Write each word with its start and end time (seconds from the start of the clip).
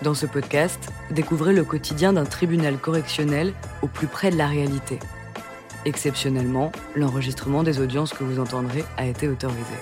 Dans 0.00 0.14
ce 0.14 0.26
podcast, 0.26 0.78
découvrez 1.10 1.52
le 1.52 1.64
quotidien 1.64 2.12
d'un 2.12 2.24
tribunal 2.24 2.78
correctionnel 2.78 3.52
au 3.82 3.88
plus 3.88 4.06
près 4.06 4.30
de 4.30 4.36
la 4.36 4.46
réalité. 4.46 5.00
Exceptionnellement, 5.84 6.70
l'enregistrement 6.94 7.64
des 7.64 7.80
audiences 7.80 8.12
que 8.12 8.22
vous 8.22 8.38
entendrez 8.38 8.84
a 8.96 9.06
été 9.06 9.26
autorisé. 9.26 9.74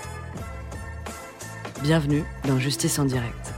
Bienvenue 1.83 2.23
dans 2.47 2.57
Justice 2.57 2.97
en 2.97 3.05
direct. 3.05 3.53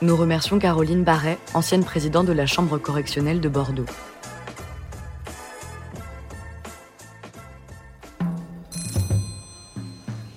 Nous 0.00 0.16
remercions 0.16 0.58
Caroline 0.58 1.04
Barret, 1.04 1.38
ancienne 1.52 1.84
présidente 1.84 2.26
de 2.26 2.32
la 2.32 2.46
Chambre 2.46 2.78
correctionnelle 2.78 3.42
de 3.42 3.50
Bordeaux. 3.50 3.84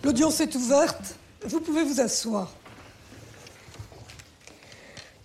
L'audience 0.03 0.41
est 0.41 0.53
ouverte. 0.55 1.15
Vous 1.47 1.61
pouvez 1.61 1.85
vous 1.85 2.01
asseoir. 2.01 2.51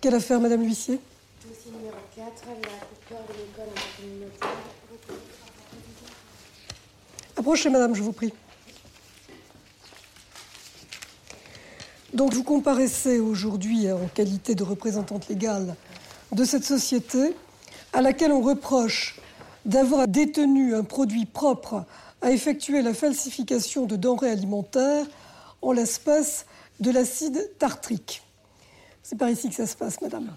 Quelle 0.01 0.15
affaire, 0.15 0.41
Madame 0.41 0.63
l'huissier? 0.63 0.99
Dossier 1.47 1.71
numéro 1.71 1.95
4, 2.15 2.33
la 2.47 2.53
de 2.53 3.33
l'école 3.37 3.69
intercommunautaire. 3.69 4.49
Approchez, 7.37 7.69
Madame, 7.69 7.93
je 7.93 8.01
vous 8.01 8.11
prie. 8.11 8.33
Donc, 12.15 12.33
vous 12.33 12.43
comparaissez 12.43 13.19
aujourd'hui 13.19 13.91
en 13.91 14.07
qualité 14.07 14.55
de 14.55 14.63
représentante 14.63 15.29
légale 15.29 15.75
de 16.31 16.45
cette 16.45 16.65
société 16.65 17.35
à 17.93 18.01
laquelle 18.01 18.31
on 18.31 18.41
reproche 18.41 19.19
d'avoir 19.65 20.07
détenu 20.07 20.73
un 20.73 20.83
produit 20.83 21.27
propre 21.27 21.85
à 22.23 22.31
effectuer 22.31 22.81
la 22.81 22.95
falsification 22.95 23.85
de 23.85 23.95
denrées 23.97 24.31
alimentaires 24.31 25.05
en 25.61 25.71
l'espèce 25.73 26.47
de 26.79 26.89
l'acide 26.89 27.51
tartrique. 27.59 28.23
C'est 29.11 29.17
par 29.17 29.29
ici 29.29 29.49
que 29.49 29.55
ça 29.55 29.67
se 29.67 29.75
passe, 29.75 29.99
madame. 29.99 30.33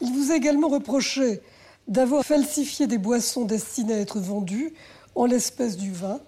Il 0.00 0.10
vous 0.14 0.32
est 0.32 0.36
également 0.38 0.68
reproché 0.68 1.42
d'avoir 1.88 2.24
falsifié 2.24 2.86
des 2.86 2.96
boissons 2.96 3.44
destinées 3.44 3.92
à 3.92 3.98
être 3.98 4.18
vendues, 4.18 4.72
en 5.14 5.26
l'espèce 5.26 5.76
du 5.76 5.92
vin. 5.92 6.18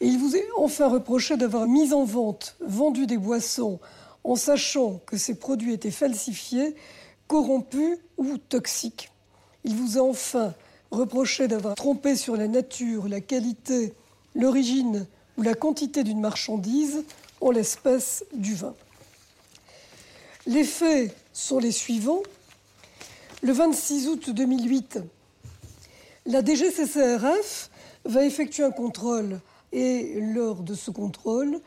Et 0.00 0.06
il 0.06 0.20
vous 0.20 0.36
est 0.36 0.46
enfin 0.56 0.88
reproché 0.88 1.36
d'avoir 1.36 1.66
mis 1.66 1.92
en 1.92 2.04
vente, 2.04 2.54
vendu 2.60 3.08
des 3.08 3.18
boissons 3.18 3.80
en 4.22 4.36
sachant 4.36 5.00
que 5.04 5.16
ces 5.16 5.34
produits 5.34 5.72
étaient 5.72 5.90
falsifiés, 5.90 6.76
corrompus 7.26 7.98
ou 8.18 8.38
toxiques. 8.38 9.10
Il 9.64 9.74
vous 9.74 9.98
a 9.98 10.02
enfin 10.02 10.54
reproché 10.92 11.48
d'avoir 11.48 11.74
trompé 11.74 12.14
sur 12.14 12.36
la 12.36 12.46
nature, 12.46 13.08
la 13.08 13.20
qualité, 13.20 13.94
l'origine 14.36 15.08
ou 15.36 15.42
la 15.42 15.54
quantité 15.54 16.04
d'une 16.04 16.20
marchandise, 16.20 17.02
en 17.40 17.50
l'espèce 17.50 18.24
du 18.32 18.54
vin. 18.54 18.76
Les 20.46 20.62
faits 20.62 21.16
sont 21.32 21.58
les 21.58 21.72
suivants. 21.72 22.22
Le 23.42 23.52
26 23.52 24.08
août 24.08 24.30
2008, 24.30 24.98
la 26.26 26.44
DGCCRF 26.44 27.70
va 28.04 28.24
effectuer 28.24 28.64
un 28.64 28.70
contrôle 28.70 29.40
et 29.72 30.20
lors 30.20 30.62
de 30.62 30.74
ce 30.74 30.90
contrôle, 30.90 31.60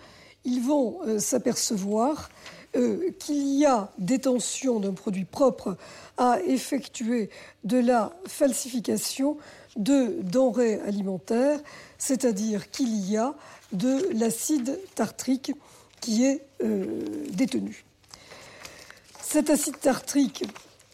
ils 0.44 0.62
vont 0.62 1.00
euh, 1.06 1.20
s'apercevoir 1.20 2.30
euh, 2.76 3.12
qu'il 3.20 3.58
y 3.58 3.66
a 3.66 3.92
détention 3.98 4.80
d'un 4.80 4.94
produit 4.94 5.26
propre 5.26 5.78
à 6.18 6.40
effectuer 6.46 7.30
de 7.64 7.78
la 7.78 8.14
falsification 8.28 9.38
de 9.76 10.18
denrées 10.22 10.80
alimentaires, 10.82 11.60
c'est-à-dire 11.98 12.70
qu'il 12.72 13.10
y 13.10 13.18
a 13.18 13.34
de 13.72 14.10
l'acide 14.14 14.80
tartrique 14.94 15.54
qui 16.02 16.26
est 16.26 16.46
euh, 16.64 16.86
détenu. 17.32 17.84
Cet 19.28 19.50
acide 19.50 19.80
tartrique 19.80 20.45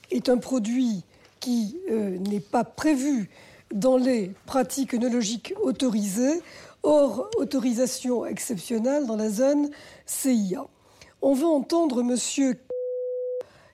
est 0.10 0.30
un 0.30 0.38
produit 0.38 1.04
qui 1.42 1.78
euh, 1.92 2.18
n'est 2.18 2.40
pas 2.40 2.64
prévu 2.64 3.30
dans 3.74 3.98
les 3.98 4.32
pratiques 4.46 4.94
œnologiques 4.94 5.54
autorisées, 5.62 6.42
hors 6.82 7.30
autorisation 7.36 8.26
exceptionnelle 8.26 9.06
dans 9.06 9.18
la 9.18 9.30
zone 9.30 9.70
CIA. 10.06 10.66
On 11.22 11.34
va 11.34 11.46
entendre 11.46 12.04
monsieur 12.04 12.58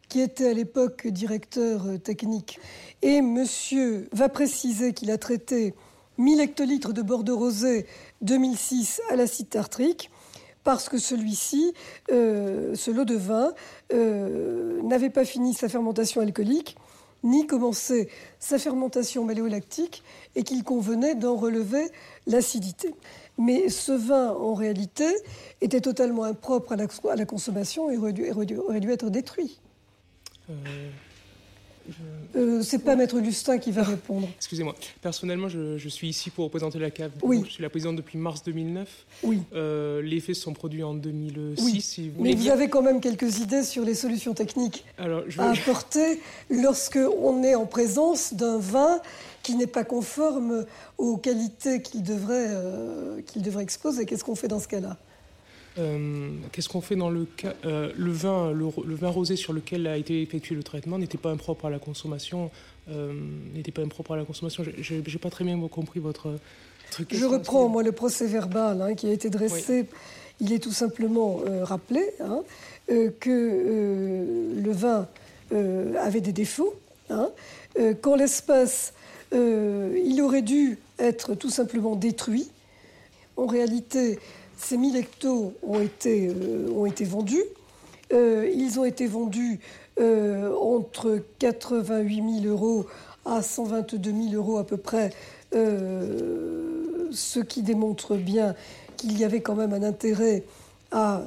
qui 0.10 0.22
était 0.22 0.50
à 0.50 0.54
l'époque 0.54 1.06
directeur 1.08 1.86
euh, 1.86 1.98
technique, 1.98 2.60
et 3.04 3.22
monsieur 3.22 4.10
va 4.12 4.28
préciser 4.28 4.92
qu'il 4.92 5.12
a 5.12 5.20
traité 5.20 5.76
1000 6.18 6.42
hectolitres 6.42 6.94
de 6.94 7.04
Bordeaux 7.04 7.38
rosé 7.38 7.86
2006 8.22 9.02
à 9.12 9.16
l'acide 9.16 9.50
tartrique 9.50 10.10
parce 10.68 10.90
que 10.90 10.98
celui-ci, 10.98 11.74
euh, 12.12 12.76
ce 12.76 12.92
lot 12.92 13.06
de 13.06 13.16
vin, 13.16 13.54
euh, 13.94 14.82
n'avait 14.82 15.10
pas 15.10 15.24
fini 15.24 15.54
sa 15.54 15.70
fermentation 15.70 16.20
alcoolique, 16.20 16.76
ni 17.24 17.48
commencé 17.48 18.10
sa 18.38 18.60
fermentation 18.60 19.24
maléolactique, 19.24 20.04
et 20.36 20.44
qu'il 20.44 20.66
convenait 20.66 21.16
d'en 21.16 21.38
relever 21.38 21.90
l'acidité. 22.26 22.94
Mais 23.38 23.70
ce 23.70 23.94
vin, 23.94 24.34
en 24.34 24.56
réalité, 24.56 25.08
était 25.62 25.80
totalement 25.80 26.26
impropre 26.26 26.74
à 26.74 26.76
la, 26.76 27.26
consommation 27.26 27.90
et 27.90 27.98
aurait 27.98 28.12
dû, 28.12 28.92
être 28.92 29.10
détruit. 29.10 29.62
Euh, 30.50 30.90
euh, 32.36 32.62
c'est 32.62 32.80
pas 32.80 32.96
Maître 32.96 33.20
Lustin 33.20 33.58
qui 33.58 33.72
va 33.72 33.84
répondre. 33.84 34.28
Excusez-moi. 34.36 34.76
Personnellement, 35.02 35.48
je, 35.48 35.88
suis 35.88 36.10
ici 36.10 36.30
pour 36.30 36.46
représenter 36.46 36.80
la 36.80 36.92
CAF. 36.92 37.12
Oui. 37.22 37.42
Je 37.46 37.52
suis 37.52 37.64
la 37.64 37.70
présidente 37.70 37.96
depuis 37.96 38.18
mars 38.18 38.44
2009. 38.44 39.06
Oui. 39.24 39.42
Euh, 39.54 40.02
les 40.02 40.20
faits 40.20 40.36
sont 40.36 40.54
produits 40.54 40.84
en 40.84 40.94
2006. 40.94 41.64
Oui. 41.64 41.82
Si 41.82 42.10
vous 42.10 42.24
Mais 42.24 42.36
vous 42.36 42.50
avez 42.50 42.70
quand 42.70 42.82
même 42.82 43.00
quelques 43.00 43.40
idées 43.40 43.64
sur 43.64 43.84
les 43.84 43.96
solutions 43.96 44.34
techniques 44.34 44.86
Alors, 44.98 45.24
je 45.28 45.40
à 45.40 45.52
apporter 45.52 46.20
lorsque 46.50 47.00
on 47.22 47.44
est 47.44 47.56
en 47.56 47.66
présence 47.66 48.34
d'un 48.34 48.58
vin 48.58 49.00
qui 49.44 49.56
n'est 49.56 49.68
pas 49.68 49.86
conforme 49.86 50.66
aux 50.98 51.18
qualités 51.18 51.82
qu'il 51.82 52.04
devrait, 52.04 52.48
euh, 52.50 53.22
qu'il 53.22 53.42
devrait 53.42 53.64
exposer. 53.64 54.06
Qu'est-ce 54.06 54.24
qu'on 54.24 54.36
fait 54.36 54.50
dans 54.50 54.60
ce 54.60 54.68
cas-là? 54.68 54.98
Euh, 55.80 56.30
qu'est-ce 56.52 56.70
qu'on 56.70 56.82
fait 56.82 56.96
dans 56.96 57.10
le 57.10 57.26
cas 57.26 57.54
euh, 57.66 57.92
le 57.96 58.12
vin 58.12 58.52
le, 58.52 58.96
vin 58.96 59.10
rosé 59.10 59.36
sur 59.36 59.54
lequel 59.54 59.86
a 59.88 59.98
été 59.98 60.22
effectué 60.22 60.56
le 60.56 60.64
traitement 60.64 60.98
n'était 60.98 61.18
pas 61.18 61.30
impropre 61.30 61.66
à 61.66 61.70
la 61.70 61.80
consommation 61.80 62.50
euh, 62.90 63.14
n'était 63.54 63.72
pas 63.72 63.82
impropre 63.82 64.14
à 64.14 64.18
la 64.18 64.24
consommation. 64.24 64.64
J'ai 64.80 65.02
pas 65.20 65.30
très 65.30 65.44
bien 65.44 65.60
compris 65.68 66.00
votre 66.00 66.36
truc. 66.90 67.14
Je 67.14 67.26
reprends 67.26 67.68
moi 67.68 67.84
le 67.84 67.92
procès 67.92 68.28
verbal 68.28 68.82
hein, 68.82 68.96
qui 68.96 69.08
a 69.08 69.12
été 69.12 69.30
dressé. 69.30 69.88
Il 70.40 70.54
est 70.54 70.60
tout 70.60 70.72
simplement 70.72 71.42
rappelé 71.64 72.02
hein, 72.22 72.44
que 72.88 74.54
le 74.56 74.72
vin 74.72 75.08
avait 75.52 76.22
des 76.22 76.32
défauts 76.32 76.76
hein, 77.10 77.30
qu'en 78.02 78.16
l'espace 78.16 78.94
il 79.34 80.22
aurait 80.22 80.44
dû 80.44 80.80
être 81.00 81.36
tout 81.36 81.50
simplement 81.50 81.96
détruit. 81.96 82.50
En 83.36 83.46
réalité 83.46 84.18
ces 84.58 84.78
1000 84.78 84.96
hectos 84.96 85.54
ont 85.64 85.80
été, 85.80 86.28
euh, 86.30 86.70
ont 86.72 86.86
été 86.86 87.06
vendus. 87.06 87.44
Euh, 88.14 88.50
ils 88.54 88.80
ont 88.80 88.86
été 88.86 89.06
vendus 89.06 89.60
euh, 90.00 90.54
entre 90.56 91.22
88 91.40 92.42
000 92.44 92.46
euros 92.46 92.86
à 93.26 93.42
122 93.42 94.12
000 94.12 94.34
euros 94.34 94.58
à 94.58 94.66
peu 94.66 94.78
près, 94.78 95.12
ce 95.52 97.40
qui 97.40 97.62
démontre 97.62 98.16
bien 98.16 98.56
qu'il 98.96 99.18
y 99.20 99.26
avait 99.26 99.42
quand 99.42 99.56
même 99.56 99.74
un 99.74 99.84
intérêt 99.84 100.44
à 100.92 101.22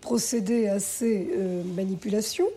procéder 0.00 0.66
à 0.66 0.80
ces 0.80 1.28
manipulations. 1.76 2.48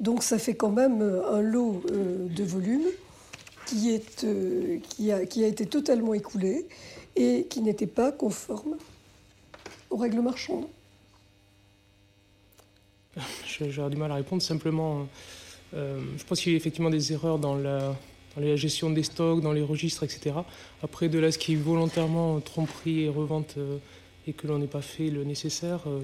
Donc 0.00 0.22
ça 0.22 0.38
fait 0.38 0.54
quand 0.54 0.70
même 0.70 1.02
un 1.30 1.42
lot 1.42 1.82
de 1.90 2.44
volume 2.44 2.86
qui, 3.66 3.90
est, 3.90 4.26
qui, 4.88 5.12
a, 5.12 5.26
qui 5.26 5.44
a 5.44 5.46
été 5.46 5.66
totalement 5.66 6.14
écoulé 6.14 6.66
et 7.16 7.44
qui 7.50 7.60
n'était 7.60 7.86
pas 7.86 8.10
conforme 8.10 8.76
aux 9.92 9.96
règles 9.96 10.20
marchandes 10.20 10.66
J'aurais 13.68 13.90
du 13.90 13.98
mal 13.98 14.10
à 14.10 14.14
répondre. 14.14 14.40
Simplement, 14.40 15.06
euh, 15.74 16.00
je 16.16 16.24
pense 16.24 16.40
qu'il 16.40 16.52
y 16.52 16.54
a 16.54 16.56
effectivement 16.56 16.88
des 16.88 17.12
erreurs 17.12 17.38
dans 17.38 17.54
la, 17.56 17.94
gestion 18.56 18.88
des 18.88 19.02
stocks, 19.02 19.42
dans 19.42 19.52
les 19.52 19.62
registres, 19.62 20.02
etc. 20.02 20.36
Après, 20.82 21.10
de 21.10 21.18
là, 21.18 21.30
ce 21.30 21.36
qui 21.36 21.52
est 21.52 21.56
volontairement 21.56 22.40
tromperie 22.40 23.02
et 23.02 23.08
revente 23.10 23.54
euh, 23.58 23.76
et 24.26 24.32
que 24.32 24.46
l'on 24.46 24.58
n'ait 24.58 24.66
pas 24.66 24.80
fait 24.80 25.10
le 25.10 25.24
nécessaire, 25.24 25.80
euh, 25.86 26.00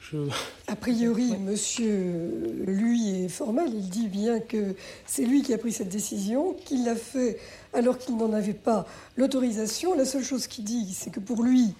je... 0.00 0.16
A 0.66 0.74
priori, 0.74 1.36
monsieur, 1.38 2.64
lui, 2.66 3.24
est 3.24 3.28
formel. 3.28 3.70
Il 3.72 3.88
dit 3.88 4.08
bien 4.08 4.40
que 4.40 4.74
c'est 5.06 5.24
lui 5.24 5.42
qui 5.42 5.54
a 5.54 5.58
pris 5.58 5.70
cette 5.70 5.88
décision, 5.88 6.54
qu'il 6.64 6.84
l'a 6.84 6.96
fait 6.96 7.38
alors 7.72 7.96
qu'il 7.96 8.16
n'en 8.16 8.32
avait 8.32 8.54
pas 8.54 8.86
l'autorisation. 9.16 9.94
La 9.94 10.04
seule 10.04 10.24
chose 10.24 10.48
qu'il 10.48 10.64
dit, 10.64 10.92
c'est 10.92 11.10
que 11.10 11.20
pour 11.20 11.44
lui, 11.44 11.74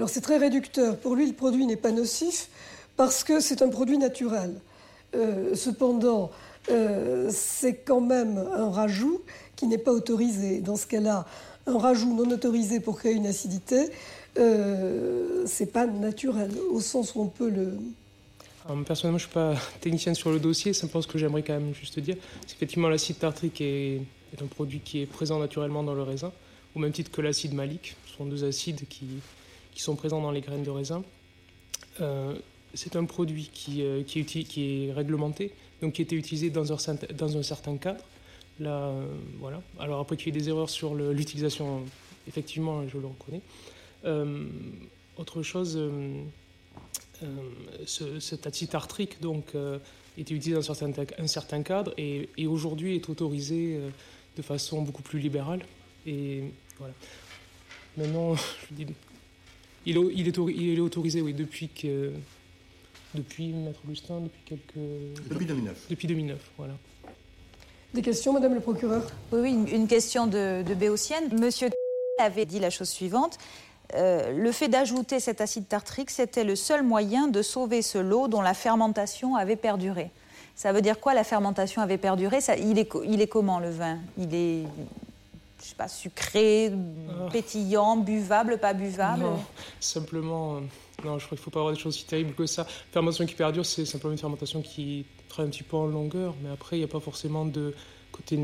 alors 0.00 0.08
c'est 0.08 0.22
très 0.22 0.38
réducteur. 0.38 0.96
Pour 0.96 1.14
lui, 1.14 1.26
le 1.26 1.34
produit 1.34 1.66
n'est 1.66 1.76
pas 1.76 1.92
nocif 1.92 2.48
parce 2.96 3.22
que 3.22 3.38
c'est 3.38 3.60
un 3.60 3.68
produit 3.68 3.98
naturel. 3.98 4.54
Euh, 5.14 5.54
cependant, 5.54 6.30
euh, 6.70 7.28
c'est 7.30 7.74
quand 7.74 8.00
même 8.00 8.38
un 8.38 8.70
rajout 8.70 9.20
qui 9.56 9.66
n'est 9.66 9.76
pas 9.76 9.92
autorisé. 9.92 10.60
Dans 10.62 10.76
ce 10.76 10.86
cas-là, 10.86 11.26
un 11.66 11.76
rajout 11.76 12.14
non 12.14 12.30
autorisé 12.30 12.80
pour 12.80 12.98
créer 12.98 13.12
une 13.12 13.26
acidité, 13.26 13.90
euh, 14.38 15.44
c'est 15.44 15.70
pas 15.70 15.86
naturel, 15.86 16.50
au 16.70 16.80
sens 16.80 17.14
où 17.14 17.20
on 17.20 17.26
peut 17.26 17.50
le, 17.50 17.76
personnellement, 18.86 19.18
je 19.18 19.26
ne 19.26 19.28
suis 19.28 19.34
pas 19.34 19.54
technicien 19.82 20.14
sur 20.14 20.30
le 20.30 20.40
dossier. 20.40 20.72
Simplement, 20.72 21.02
ce 21.02 21.08
que 21.08 21.18
j'aimerais 21.18 21.42
quand 21.42 21.60
même 21.60 21.74
juste 21.74 21.98
dire, 21.98 22.16
c'est 22.46 22.56
effectivement 22.56 22.88
l'acide 22.88 23.18
tartrique 23.18 23.60
est, 23.60 24.00
un 24.40 24.46
produit 24.46 24.80
qui 24.80 25.02
est 25.02 25.06
présent 25.06 25.38
naturellement 25.38 25.82
dans 25.82 25.92
le 25.92 26.02
raisin, 26.02 26.32
au 26.74 26.78
même 26.78 26.92
titre 26.92 27.10
que 27.10 27.20
l'acide 27.20 27.52
malique. 27.52 27.96
Ce 28.06 28.16
sont 28.16 28.24
deux 28.24 28.44
acides 28.44 28.88
qui, 28.88 29.04
qui 29.72 29.82
sont 29.82 29.96
présents 29.96 30.20
dans 30.20 30.30
les 30.30 30.40
graines 30.40 30.62
de 30.62 30.70
raisin. 30.70 31.02
Euh, 32.00 32.34
c'est 32.74 32.96
un 32.96 33.04
produit 33.04 33.50
qui, 33.52 33.82
euh, 33.82 34.02
qui, 34.04 34.20
est, 34.20 34.92
réglementé, 34.92 35.52
donc 35.82 35.94
qui 35.94 36.02
était 36.02 36.16
utilisé 36.16 36.50
dans 36.50 36.72
un, 36.72 37.42
certain 37.42 37.76
cadre. 37.76 38.04
Là, 38.60 38.88
euh, 38.88 39.06
voilà. 39.40 39.60
Alors 39.78 40.00
après 40.00 40.16
qu'il 40.16 40.26
y 40.26 40.36
ait 40.36 40.40
des 40.40 40.48
erreurs 40.48 40.70
sur 40.70 40.94
l'utilisation, 40.94 41.82
effectivement, 42.28 42.86
je 42.86 42.98
le 42.98 43.06
reconnais. 43.06 43.40
autre 45.16 45.42
chose, 45.42 45.80
ce, 47.86 48.20
cet 48.20 48.46
acide 48.46 48.70
tartrique 48.70 49.20
donc, 49.20 49.54
était 50.16 50.34
utilisé 50.34 50.52
dans 50.52 50.70
un 50.70 51.26
certain, 51.26 51.62
cadre 51.62 51.92
et, 51.98 52.28
et 52.36 52.46
aujourd'hui 52.46 52.94
est 52.94 53.08
autorisé 53.08 53.80
de 54.36 54.42
façon 54.42 54.82
beaucoup 54.82 55.02
plus 55.02 55.18
libérale. 55.18 55.64
Et 56.06 56.44
voilà. 56.78 56.94
Maintenant, 57.96 58.34
je 58.70 58.74
dis, 58.74 58.86
il, 59.86 59.96
il, 60.14 60.28
est, 60.28 60.36
il 60.36 60.78
est 60.78 60.80
autorisé, 60.80 61.20
oui, 61.22 61.34
depuis 61.34 61.68
que 61.68 62.12
depuis 63.14 63.48
Maître 63.52 63.80
Augustin, 63.84 64.20
depuis 64.20 64.40
quelques... 64.44 65.28
Depuis 65.28 65.46
2009. 65.46 65.86
Depuis 65.90 66.06
2009, 66.08 66.38
voilà. 66.56 66.74
Des 67.92 68.02
questions, 68.02 68.32
Madame 68.32 68.54
le 68.54 68.60
procureur? 68.60 69.04
Oui, 69.32 69.40
oui, 69.40 69.72
une, 69.72 69.88
question 69.88 70.26
de, 70.26 70.62
de 70.62 70.74
Béotienne. 70.74 71.28
Monsieur 71.40 71.70
avait 72.20 72.44
dit 72.44 72.60
la 72.60 72.70
chose 72.70 72.88
suivante. 72.88 73.38
Euh, 73.94 74.32
le 74.32 74.52
fait 74.52 74.68
d'ajouter 74.68 75.18
cet 75.18 75.40
acide 75.40 75.66
tartrique, 75.66 76.10
c'était 76.10 76.44
le 76.44 76.54
seul 76.54 76.84
moyen 76.84 77.26
de 77.26 77.42
sauver 77.42 77.82
ce 77.82 77.98
lot 77.98 78.28
dont 78.28 78.42
la 78.42 78.54
fermentation 78.54 79.34
avait 79.34 79.56
perduré. 79.56 80.10
Ça 80.54 80.72
veut 80.72 80.82
dire 80.82 81.00
quoi, 81.00 81.14
la 81.14 81.24
fermentation 81.24 81.82
avait 81.82 81.98
perduré? 81.98 82.40
Ça, 82.40 82.56
il, 82.56 82.78
est, 82.78 82.88
il 83.04 83.20
est 83.20 83.26
comment, 83.26 83.58
le 83.58 83.70
vin? 83.70 83.98
Il 84.18 84.34
est 84.34 84.64
je 85.62 85.68
sais 85.68 85.74
pas, 85.74 85.88
sucré, 85.88 86.72
ah. 87.08 87.28
pétillant, 87.30 87.96
buvable, 87.96 88.58
pas 88.58 88.72
buvable 88.72 89.22
Non, 89.22 89.38
simplement, 89.78 90.56
euh, 90.56 90.60
non, 91.04 91.18
je 91.18 91.26
crois 91.26 91.36
qu'il 91.36 91.42
ne 91.42 91.44
faut 91.44 91.50
pas 91.50 91.60
avoir 91.60 91.74
des 91.74 91.80
choses 91.80 91.96
si 91.96 92.04
terribles 92.04 92.34
que 92.34 92.46
ça. 92.46 92.64
Fermentation 92.92 93.26
qui 93.26 93.34
perdure, 93.34 93.66
c'est 93.66 93.84
simplement 93.84 94.12
une 94.12 94.18
fermentation 94.18 94.62
qui 94.62 95.04
travaille 95.28 95.48
un 95.48 95.50
petit 95.50 95.62
peu 95.62 95.76
en 95.76 95.86
longueur, 95.86 96.34
mais 96.42 96.50
après, 96.50 96.76
il 96.76 96.80
n'y 96.80 96.84
a 96.84 96.88
pas 96.88 97.00
forcément 97.00 97.44
de 97.44 97.74
côté 98.12 98.38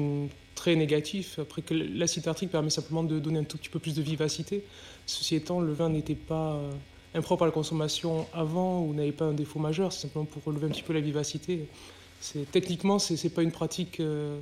très 0.54 0.76
négatif. 0.76 1.38
Après, 1.38 1.62
que 1.62 1.74
l'acide 1.74 2.24
tartrique 2.24 2.50
permet 2.50 2.70
simplement 2.70 3.02
de 3.02 3.18
donner 3.18 3.40
un 3.40 3.44
tout 3.44 3.58
petit 3.58 3.68
peu 3.68 3.78
plus 3.78 3.94
de 3.94 4.02
vivacité. 4.02 4.64
Ceci 5.06 5.36
étant, 5.36 5.60
le 5.60 5.72
vin 5.72 5.88
n'était 5.88 6.14
pas 6.14 6.54
euh, 6.54 6.70
impropre 7.14 7.42
à 7.44 7.46
la 7.46 7.52
consommation 7.52 8.26
avant 8.32 8.80
ou 8.82 8.94
n'avait 8.94 9.12
pas 9.12 9.26
un 9.26 9.32
défaut 9.32 9.58
majeur, 9.58 9.92
c'est 9.92 10.02
simplement 10.02 10.24
pour 10.24 10.42
relever 10.44 10.66
un 10.66 10.70
petit 10.70 10.82
peu 10.82 10.92
la 10.92 11.00
vivacité. 11.00 11.68
Techniquement, 12.50 12.98
ce 12.98 13.12
n'est 13.12 13.30
pas 13.30 13.42
une 13.42 13.52
pratique. 13.52 14.00
Euh, 14.00 14.38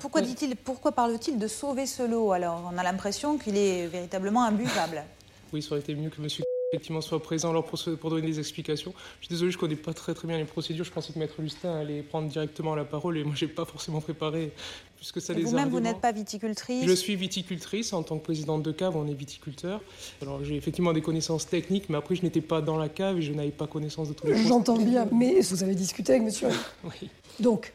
pourquoi, 0.00 0.20
dit-il, 0.22 0.56
pourquoi 0.56 0.92
parle-t-il 0.92 1.38
de 1.38 1.46
sauver 1.46 1.86
ce 1.86 2.02
lot? 2.02 2.32
Alors 2.32 2.70
On 2.72 2.78
a 2.78 2.82
l'impression 2.82 3.38
qu'il 3.38 3.56
est 3.56 3.86
véritablement 3.86 4.44
imbuvable. 4.44 5.04
Oui, 5.52 5.62
ça 5.62 5.72
aurait 5.72 5.80
été 5.80 5.94
mieux 5.94 6.10
que 6.10 6.20
monsieur 6.20 6.44
effectivement 6.72 7.02
soit 7.02 7.22
présent 7.22 7.50
alors 7.50 7.66
pour, 7.66 7.78
pour, 8.00 8.08
donner 8.08 8.26
des 8.26 8.38
explications. 8.38 8.94
Je 9.20 9.26
suis 9.26 9.34
désolé, 9.34 9.50
je 9.50 9.58
ne 9.58 9.60
connais 9.60 9.76
pas 9.76 9.92
très 9.92 10.14
très 10.14 10.26
bien 10.26 10.38
les 10.38 10.46
procédures. 10.46 10.86
Je 10.86 10.90
pensais 10.90 11.12
que 11.12 11.18
Maître 11.18 11.42
Lustin 11.42 11.74
allait 11.74 12.00
prendre 12.00 12.28
directement 12.28 12.74
la 12.74 12.86
parole 12.86 13.18
et 13.18 13.24
moi 13.24 13.34
je 13.36 13.44
n'ai 13.44 13.52
pas 13.52 13.66
forcément 13.66 14.00
préparé 14.00 14.52
puisque 14.96 15.20
ça 15.20 15.34
les 15.34 15.42
Vous-même, 15.42 15.68
vous 15.68 15.80
n'êtes 15.80 16.00
pas 16.00 16.12
viticultrice? 16.12 16.86
Je 16.86 16.92
suis 16.92 17.14
viticultrice. 17.14 17.92
En 17.92 18.02
tant 18.02 18.16
que 18.16 18.24
présidente 18.24 18.62
de 18.62 18.72
cave, 18.72 18.96
on 18.96 19.06
est 19.06 19.12
viticulteur. 19.12 19.82
Alors 20.22 20.42
j'ai 20.44 20.56
effectivement 20.56 20.94
des 20.94 21.02
connaissances 21.02 21.46
techniques, 21.46 21.90
mais 21.90 21.98
après 21.98 22.14
je 22.14 22.22
n'étais 22.22 22.40
pas 22.40 22.62
dans 22.62 22.78
la 22.78 22.88
cave 22.88 23.18
et 23.18 23.22
je 23.22 23.32
n'avais 23.34 23.50
pas 23.50 23.66
connaissance 23.66 24.08
de 24.08 24.14
tout 24.14 24.26
les 24.26 24.42
J'entends 24.46 24.78
bien, 24.78 25.06
mais 25.12 25.40
vous 25.40 25.62
avez 25.62 25.74
discuté 25.74 26.12
avec 26.12 26.24
monsieur 26.24 26.48
Oui. 26.84 27.10
Donc 27.38 27.74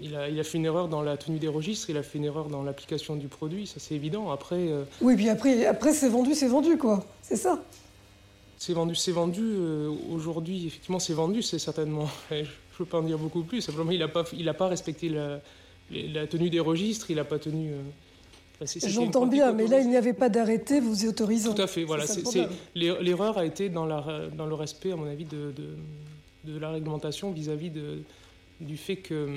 il 0.00 0.16
a, 0.16 0.28
il 0.28 0.38
a, 0.40 0.44
fait 0.44 0.58
une 0.58 0.64
erreur 0.64 0.88
dans 0.88 1.02
la 1.02 1.16
tenue 1.16 1.38
des 1.38 1.48
registres, 1.48 1.90
il 1.90 1.96
a 1.96 2.02
fait 2.02 2.18
une 2.18 2.24
erreur 2.24 2.48
dans 2.48 2.62
l'application 2.62 3.16
du 3.16 3.28
produit, 3.28 3.66
ça 3.66 3.76
c'est 3.78 3.94
évident. 3.94 4.30
Après. 4.30 4.56
Euh, 4.56 4.84
oui, 5.00 5.16
puis 5.16 5.28
après, 5.28 5.66
après 5.66 5.92
c'est 5.92 6.08
vendu, 6.08 6.34
c'est 6.34 6.48
vendu, 6.48 6.76
quoi. 6.76 7.04
C'est 7.22 7.36
ça. 7.36 7.62
C'est 8.58 8.72
vendu, 8.72 8.94
c'est 8.94 9.12
vendu. 9.12 9.42
Euh, 9.42 9.90
aujourd'hui, 10.12 10.66
effectivement, 10.66 10.98
c'est 10.98 11.12
vendu, 11.12 11.42
c'est 11.42 11.58
certainement. 11.58 12.08
Je 12.30 12.36
ne 12.36 12.44
peux 12.78 12.84
pas 12.86 12.98
en 12.98 13.02
dire 13.02 13.18
beaucoup 13.18 13.42
plus. 13.42 13.60
Simplement, 13.60 13.92
il 13.92 14.00
n'a 14.00 14.08
pas, 14.08 14.24
il 14.32 14.48
a 14.48 14.54
pas 14.54 14.66
respecté 14.66 15.08
la, 15.08 15.40
la, 15.90 16.26
tenue 16.26 16.50
des 16.50 16.60
registres, 16.60 17.10
il 17.10 17.16
n'a 17.16 17.24
pas 17.24 17.38
tenu. 17.38 17.70
Euh, 17.72 18.66
J'entends 18.86 19.26
bien, 19.26 19.52
mais 19.52 19.66
là, 19.66 19.80
il 19.80 19.88
n'y 19.88 19.96
avait 19.96 20.12
pas 20.12 20.28
d'arrêté 20.28 20.80
vous 20.80 21.06
autorisant. 21.06 21.54
Tout 21.54 21.62
à 21.62 21.66
fait, 21.66 21.84
voilà. 21.84 22.04
L'erreur 22.74 23.36
a 23.36 23.44
été 23.44 23.68
dans, 23.68 23.84
la, 23.84 24.28
dans 24.36 24.46
le 24.46 24.54
respect, 24.54 24.92
à 24.92 24.96
mon 24.96 25.06
avis, 25.06 25.24
de, 25.24 25.52
de, 25.52 26.52
de 26.52 26.58
la 26.58 26.70
réglementation 26.70 27.32
vis-à-vis 27.32 27.70
de 27.70 27.98
du 28.60 28.76
fait 28.76 28.96
que, 28.96 29.28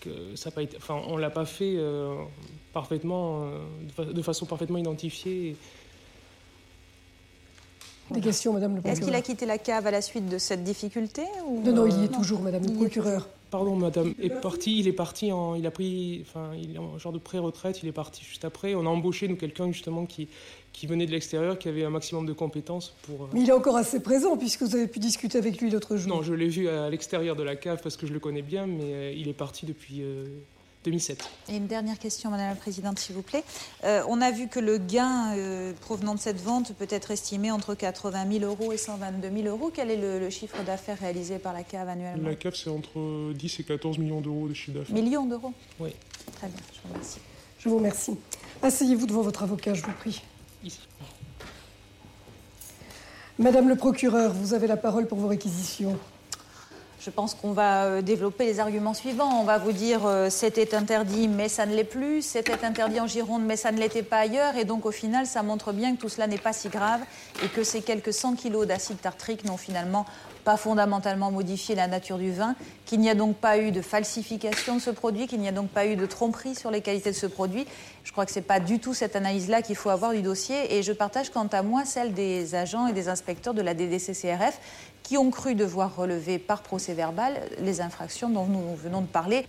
que 0.00 0.36
ça 0.36 0.50
pas 0.50 0.62
été, 0.62 0.76
enfin, 0.76 1.00
on 1.06 1.16
l'a 1.16 1.30
pas 1.30 1.44
fait 1.44 1.74
euh, 1.76 2.14
parfaitement, 2.72 3.48
euh, 3.98 4.12
de 4.12 4.22
façon 4.22 4.46
parfaitement 4.46 4.78
identifiée. 4.78 5.56
Des 8.10 8.20
questions, 8.20 8.52
Madame 8.52 8.76
le 8.76 8.86
Est-ce 8.86 9.00
qu'il 9.00 9.14
a 9.14 9.22
quitté 9.22 9.46
la 9.46 9.56
cave 9.56 9.86
à 9.86 9.90
la 9.90 10.02
suite 10.02 10.28
de 10.28 10.36
cette 10.36 10.62
difficulté 10.62 11.22
ou... 11.46 11.62
Non, 11.62 11.72
non, 11.72 11.86
il 11.86 12.02
y 12.02 12.04
est 12.04 12.08
toujours, 12.08 12.40
Madame 12.40 12.62
le 12.66 12.74
procureur. 12.74 13.28
Pardon, 13.54 13.76
Madame, 13.76 14.14
est 14.20 14.30
parti. 14.30 14.80
Il 14.80 14.88
est 14.88 14.92
parti 14.92 15.30
en, 15.30 15.54
il 15.54 15.64
a 15.64 15.70
pris, 15.70 16.24
enfin, 16.26 16.50
il 16.60 16.74
est 16.74 16.78
en 16.78 16.98
genre 16.98 17.12
de 17.12 17.20
pré-retraite. 17.20 17.84
Il 17.84 17.88
est 17.88 17.92
parti 17.92 18.24
juste 18.24 18.44
après. 18.44 18.74
On 18.74 18.80
a 18.80 18.88
embauché 18.88 19.28
nous 19.28 19.36
quelqu'un 19.36 19.70
justement 19.70 20.06
qui 20.06 20.26
qui 20.72 20.88
venait 20.88 21.06
de 21.06 21.12
l'extérieur, 21.12 21.56
qui 21.56 21.68
avait 21.68 21.84
un 21.84 21.90
maximum 21.90 22.26
de 22.26 22.32
compétences 22.32 22.96
pour... 23.02 23.22
Euh, 23.22 23.28
Mais 23.32 23.42
il 23.42 23.48
est 23.48 23.52
encore 23.52 23.76
assez 23.76 24.02
présent, 24.02 24.36
puisque 24.36 24.62
vous 24.62 24.74
avez 24.74 24.88
pu 24.88 24.98
discuter 24.98 25.38
avec 25.38 25.60
lui 25.60 25.70
l'autre 25.70 25.96
jour. 25.96 26.16
Non, 26.16 26.22
je 26.22 26.34
l'ai 26.34 26.48
vu 26.48 26.68
à 26.68 26.90
l'extérieur 26.90 27.36
de 27.36 27.44
la 27.44 27.54
cave 27.54 27.78
parce 27.80 27.96
que 27.96 28.08
je 28.08 28.12
le 28.12 28.18
connais 28.18 28.42
bien, 28.42 28.66
mais 28.66 28.92
euh, 28.92 29.12
il 29.16 29.28
est 29.28 29.34
parti 29.34 29.66
depuis 29.66 30.02
2007. 30.84 31.22
Euh, 31.22 31.52
et 31.52 31.56
une 31.56 31.66
dernière 31.66 31.98
question, 31.98 32.30
Madame 32.30 32.50
la 32.50 32.54
Présidente, 32.54 32.98
s'il 32.98 33.14
vous 33.14 33.22
plaît. 33.22 33.44
on 33.82 34.20
a 34.20 34.30
vu 34.30 34.48
que 34.48 34.60
le 34.60 34.78
gain 34.78 35.34
provenant 35.80 36.14
de 36.14 36.20
cette 36.20 36.40
vente 36.40 36.72
peut 36.74 36.86
être 36.90 37.10
estimé 37.10 37.50
entre 37.50 37.74
80 37.74 38.38
000 38.40 38.44
euros 38.44 38.72
et 38.72 38.76
122 38.76 39.30
000 39.42 39.48
euros. 39.48 39.70
Quel 39.74 39.90
est 39.90 39.96
le, 39.96 40.30
chiffre 40.30 40.62
d'affaires 40.64 40.98
réalisé 40.98 41.38
par 41.38 41.52
la 41.52 41.62
cave 41.62 41.88
annuellement? 41.88 42.28
La 42.28 42.34
cave, 42.34 42.54
c'est 42.54 42.70
entre 42.70 43.32
10 43.32 43.60
et 43.60 43.64
14 43.64 43.98
millions 43.98 44.20
d'euros 44.20 44.48
de 44.48 44.54
chiffre 44.54 44.78
d'affaires. 44.78 44.94
Millions 44.94 45.26
d'euros? 45.26 45.52
Oui. 45.80 45.90
Très 46.36 46.48
bien, 46.48 46.60
je 46.72 46.80
vous 46.82 46.92
remercie. 46.92 47.18
Je 47.58 47.68
vous 47.68 47.76
remercie. 47.76 48.18
Asseyez-vous 48.62 49.06
devant 49.06 49.22
votre 49.22 49.42
avocat, 49.42 49.74
je 49.74 49.82
vous 49.82 49.92
prie. 49.92 50.22
Madame 53.38 53.68
le 53.68 53.76
procureur, 53.76 54.32
vous 54.32 54.54
avez 54.54 54.66
la 54.66 54.76
parole 54.76 55.06
pour 55.08 55.18
vos 55.18 55.28
réquisitions. 55.28 55.98
Je 57.04 57.10
pense 57.10 57.34
qu'on 57.34 57.52
va 57.52 57.84
euh, 57.84 58.02
développer 58.02 58.46
les 58.46 58.60
arguments 58.60 58.94
suivants. 58.94 59.38
On 59.38 59.44
va 59.44 59.58
vous 59.58 59.72
dire 59.72 60.06
euh, 60.06 60.30
c'était 60.30 60.74
interdit, 60.74 61.28
mais 61.28 61.50
ça 61.50 61.66
ne 61.66 61.74
l'est 61.74 61.84
plus. 61.84 62.22
C'était 62.22 62.64
interdit 62.64 62.98
en 62.98 63.06
Gironde, 63.06 63.44
mais 63.44 63.56
ça 63.56 63.72
ne 63.72 63.78
l'était 63.78 64.02
pas 64.02 64.20
ailleurs. 64.20 64.56
Et 64.56 64.64
donc, 64.64 64.86
au 64.86 64.90
final, 64.90 65.26
ça 65.26 65.42
montre 65.42 65.74
bien 65.74 65.94
que 65.94 66.00
tout 66.00 66.08
cela 66.08 66.26
n'est 66.28 66.38
pas 66.38 66.54
si 66.54 66.70
grave 66.70 67.00
et 67.42 67.48
que 67.48 67.62
ces 67.62 67.82
quelques 67.82 68.14
100 68.14 68.36
kilos 68.36 68.66
d'acide 68.66 68.98
tartrique 69.02 69.44
n'ont 69.44 69.58
finalement 69.58 70.06
pas 70.44 70.56
fondamentalement 70.56 71.30
modifié 71.30 71.74
la 71.74 71.88
nature 71.88 72.18
du 72.18 72.30
vin, 72.30 72.54
qu'il 72.84 73.00
n'y 73.00 73.08
a 73.08 73.14
donc 73.14 73.36
pas 73.36 73.58
eu 73.58 73.70
de 73.70 73.80
falsification 73.80 74.76
de 74.76 74.80
ce 74.80 74.90
produit, 74.90 75.26
qu'il 75.26 75.40
n'y 75.40 75.48
a 75.48 75.52
donc 75.52 75.70
pas 75.70 75.86
eu 75.86 75.96
de 75.96 76.06
tromperie 76.06 76.54
sur 76.54 76.70
les 76.70 76.82
qualités 76.82 77.10
de 77.10 77.16
ce 77.16 77.26
produit. 77.26 77.66
Je 78.04 78.12
crois 78.12 78.26
que 78.26 78.32
ce 78.32 78.38
n'est 78.38 78.44
pas 78.44 78.60
du 78.60 78.78
tout 78.78 78.92
cette 78.92 79.16
analyse-là 79.16 79.62
qu'il 79.62 79.76
faut 79.76 79.88
avoir 79.88 80.12
du 80.12 80.20
dossier 80.20 80.76
et 80.76 80.82
je 80.82 80.92
partage 80.92 81.30
quant 81.30 81.46
à 81.46 81.62
moi 81.62 81.86
celle 81.86 82.12
des 82.12 82.54
agents 82.54 82.86
et 82.86 82.92
des 82.92 83.08
inspecteurs 83.08 83.54
de 83.54 83.62
la 83.62 83.72
DDCCRF 83.72 84.60
qui 85.04 85.16
ont 85.16 85.30
cru 85.30 85.54
devoir 85.54 85.94
relever 85.94 86.40
par 86.40 86.62
procès 86.62 86.94
verbal 86.94 87.40
les 87.60 87.80
infractions 87.80 88.28
dont 88.28 88.46
nous 88.46 88.74
venons 88.74 89.02
de 89.02 89.06
parler. 89.06 89.46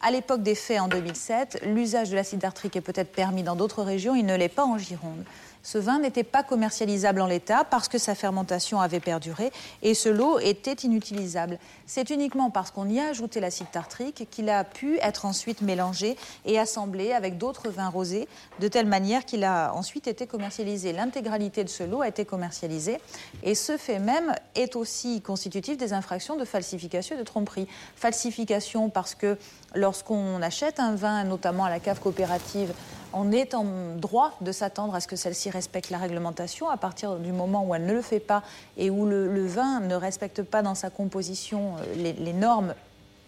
À 0.00 0.10
l'époque 0.10 0.42
des 0.42 0.54
faits 0.56 0.80
en 0.80 0.88
2007, 0.88 1.60
l'usage 1.66 2.10
de 2.10 2.16
l'acide 2.16 2.40
dartrique 2.40 2.74
est 2.74 2.80
peut-être 2.80 3.12
permis 3.12 3.44
dans 3.44 3.54
d'autres 3.54 3.82
régions, 3.82 4.16
il 4.16 4.26
ne 4.26 4.34
l'est 4.34 4.48
pas 4.48 4.64
en 4.64 4.78
Gironde. 4.78 5.24
Ce 5.62 5.78
vin 5.78 5.98
n'était 5.98 6.24
pas 6.24 6.42
commercialisable 6.42 7.20
en 7.20 7.26
l'état 7.26 7.64
parce 7.64 7.88
que 7.88 7.98
sa 7.98 8.14
fermentation 8.14 8.80
avait 8.80 9.00
perduré 9.00 9.50
et 9.82 9.94
ce 9.94 10.08
lot 10.08 10.38
était 10.38 10.72
inutilisable. 10.72 11.58
C'est 11.86 12.10
uniquement 12.10 12.50
parce 12.50 12.70
qu'on 12.70 12.88
y 12.88 13.00
a 13.00 13.08
ajouté 13.08 13.40
l'acide 13.40 13.70
tartrique 13.70 14.28
qu'il 14.30 14.48
a 14.50 14.64
pu 14.64 14.98
être 14.98 15.24
ensuite 15.24 15.62
mélangé 15.62 16.16
et 16.44 16.58
assemblé 16.58 17.12
avec 17.12 17.38
d'autres 17.38 17.70
vins 17.70 17.88
rosés 17.88 18.28
de 18.60 18.68
telle 18.68 18.86
manière 18.86 19.24
qu'il 19.24 19.44
a 19.44 19.72
ensuite 19.74 20.06
été 20.06 20.26
commercialisé. 20.26 20.92
L'intégralité 20.92 21.64
de 21.64 21.68
ce 21.68 21.82
lot 21.82 22.02
a 22.02 22.08
été 22.08 22.24
commercialisée 22.24 22.98
et 23.42 23.54
ce 23.54 23.76
fait 23.76 23.98
même 23.98 24.34
est 24.54 24.76
aussi 24.76 25.20
constitutif 25.20 25.76
des 25.76 25.92
infractions 25.92 26.36
de 26.36 26.44
falsification 26.44 27.16
et 27.16 27.18
de 27.18 27.24
tromperie. 27.24 27.66
Falsification 27.96 28.90
parce 28.90 29.14
que 29.14 29.36
lorsqu'on 29.74 30.40
achète 30.42 30.80
un 30.80 30.94
vin, 30.94 31.24
notamment 31.24 31.64
à 31.64 31.70
la 31.70 31.80
cave 31.80 32.00
coopérative, 32.00 32.72
on 33.12 33.32
est 33.32 33.54
en 33.54 33.64
droit 33.96 34.36
de 34.40 34.52
s'attendre 34.52 34.94
à 34.94 35.00
ce 35.00 35.08
que 35.08 35.16
celle-ci 35.16 35.50
respecte 35.50 35.90
la 35.90 35.98
réglementation 35.98 36.68
à 36.68 36.76
partir 36.76 37.16
du 37.16 37.32
moment 37.32 37.64
où 37.64 37.74
elle 37.74 37.86
ne 37.86 37.92
le 37.92 38.02
fait 38.02 38.20
pas 38.20 38.42
et 38.76 38.90
où 38.90 39.06
le, 39.06 39.46
vin 39.46 39.80
ne 39.80 39.94
respecte 39.94 40.42
pas 40.42 40.62
dans 40.62 40.74
sa 40.74 40.90
composition 40.90 41.76
euh, 41.78 42.12
les, 42.18 42.32
normes 42.32 42.74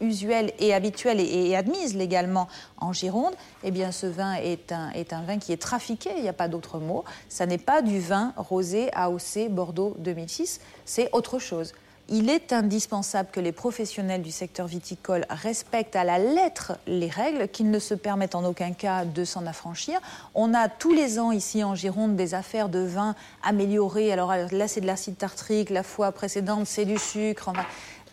usuelle 0.00 0.52
et 0.58 0.75
habituelle 0.75 1.20
et, 1.20 1.54
admise 1.56 1.94
légalement 1.94 2.49
en 2.78 2.92
Gironde, 2.92 3.34
eh 3.64 3.70
bien 3.70 3.92
ce 3.92 4.06
vin 4.06 4.34
est 4.34 4.72
un, 4.72 4.90
est 4.90 5.12
un 5.12 5.22
vin 5.22 5.38
qui 5.38 5.52
est 5.52 5.60
trafiqué, 5.60 6.10
il 6.16 6.22
n'y 6.22 6.28
a 6.28 6.34
pas 6.34 6.49
d'autre 6.49 6.78
mot. 6.78 7.04
Ça 7.28 7.46
n'est 7.46 7.58
pas 7.58 7.82
du 7.82 8.00
vin 8.00 8.32
rosé 8.37 8.90
AOC 8.94 9.50
Bordeaux 9.50 9.94
2006, 9.99 10.60
c'est 10.84 11.10
autre 11.12 11.38
chose 11.38 11.72
il 12.10 12.28
est 12.28 12.52
indispensable 12.52 13.28
que 13.32 13.38
les 13.38 13.52
professionnels 13.52 14.22
du 14.22 14.32
secteur 14.32 14.66
viticole 14.66 15.24
respectent 15.30 15.94
à 15.94 16.02
la 16.02 16.18
lettre 16.18 16.72
les 16.88 17.08
règles, 17.08 17.48
qu'ils 17.48 17.70
ne 17.70 17.78
se 17.78 17.94
permettent 17.94 18.34
en 18.34 18.44
aucun 18.44 18.72
cas 18.72 19.04
de 19.04 19.24
s'en 19.24 19.46
affranchir. 19.46 20.00
On 20.34 20.52
a 20.52 20.68
tous 20.68 20.92
les 20.92 21.20
ans 21.20 21.30
ici 21.30 21.62
en 21.62 21.76
Gironde 21.76 22.16
des 22.16 22.34
affaires 22.34 22.68
de 22.68 22.80
vin 22.80 23.14
améliorées. 23.44 24.12
Alors 24.12 24.34
là, 24.50 24.66
c'est 24.66 24.80
de 24.80 24.86
l'acide 24.86 25.16
tartrique, 25.16 25.70
la 25.70 25.84
fois 25.84 26.10
précédente, 26.10 26.66
c'est 26.66 26.84
du 26.84 26.98
sucre 26.98 27.52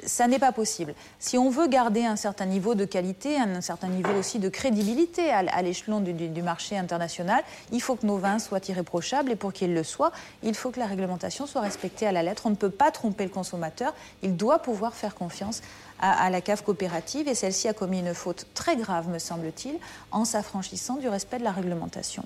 ça 0.05 0.27
n'est 0.27 0.39
pas 0.39 0.51
possible. 0.51 0.93
Si 1.19 1.37
on 1.37 1.49
veut 1.49 1.67
garder 1.67 2.05
un 2.05 2.15
certain 2.15 2.45
niveau 2.45 2.75
de 2.75 2.85
qualité, 2.85 3.37
un 3.37 3.61
certain 3.61 3.87
niveau 3.87 4.11
aussi 4.17 4.39
de 4.39 4.49
crédibilité 4.49 5.31
à, 5.31 5.61
l'échelon 5.61 5.99
du, 5.99 6.41
marché 6.41 6.77
international, 6.77 7.43
il 7.71 7.81
faut 7.81 7.95
que 7.95 8.05
nos 8.05 8.17
vins 8.17 8.39
soient 8.39 8.59
irréprochables 8.67 9.31
et 9.31 9.35
pour 9.35 9.53
qu'ils 9.53 9.73
le 9.73 9.83
soient, 9.83 10.11
il 10.43 10.55
faut 10.55 10.71
que 10.71 10.79
la 10.79 10.85
réglementation 10.85 11.47
soit 11.47 11.61
respectée 11.61 12.07
à 12.07 12.11
la 12.11 12.23
lettre. 12.23 12.43
On 12.45 12.51
ne 12.51 12.55
peut 12.55 12.69
pas 12.69 12.91
tromper 12.91 13.23
le 13.23 13.29
consommateur, 13.29 13.93
il 14.21 14.35
doit 14.35 14.59
pouvoir 14.59 14.93
faire 14.93 15.15
confiance 15.15 15.61
à, 15.99 16.29
la 16.29 16.41
cave 16.41 16.63
coopérative 16.63 17.27
et 17.27 17.35
celle-ci 17.35 17.67
a 17.67 17.73
commis 17.73 17.99
une 17.99 18.13
faute 18.13 18.45
très 18.53 18.75
grave, 18.75 19.09
me 19.09 19.19
semble-t-il, 19.19 19.75
en 20.11 20.25
s'affranchissant 20.25 20.95
du 20.95 21.09
respect 21.09 21.39
de 21.39 21.43
la 21.43 21.51
réglementation. 21.51 22.23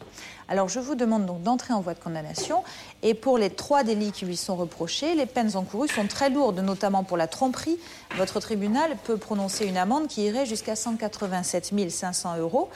Alors 0.49 0.67
je 0.67 0.79
vous 0.79 0.95
demande 0.95 1.25
donc 1.25 1.41
d'entrer 1.43 1.73
en 1.73 1.81
voie 1.81 1.93
de 1.93 1.99
condamnation 1.99 2.63
et 3.03 3.13
pour 3.13 3.37
les 3.37 3.49
trois 3.49 3.83
délits 3.83 4.11
qui 4.11 4.25
lui 4.25 4.37
sont 4.37 4.55
reprochés, 4.55 5.15
les 5.15 5.25
peines 5.25 5.55
encourues 5.55 5.87
sont 5.87 6.07
très 6.07 6.29
lourdes, 6.29 6.59
notamment 6.59 7.03
pour 7.03 7.17
la 7.17 7.27
tromperie. 7.27 7.79
Votre 8.17 8.39
tribunal 8.39 8.97
peut 9.03 9.17
prononcer 9.17 9.65
une 9.65 9.77
amende 9.77 10.07
qui 10.07 10.23
irait 10.25 10.45
jusqu'à 10.45 10.75
187 10.75 11.71
500 11.89 12.37
euros 12.37 12.69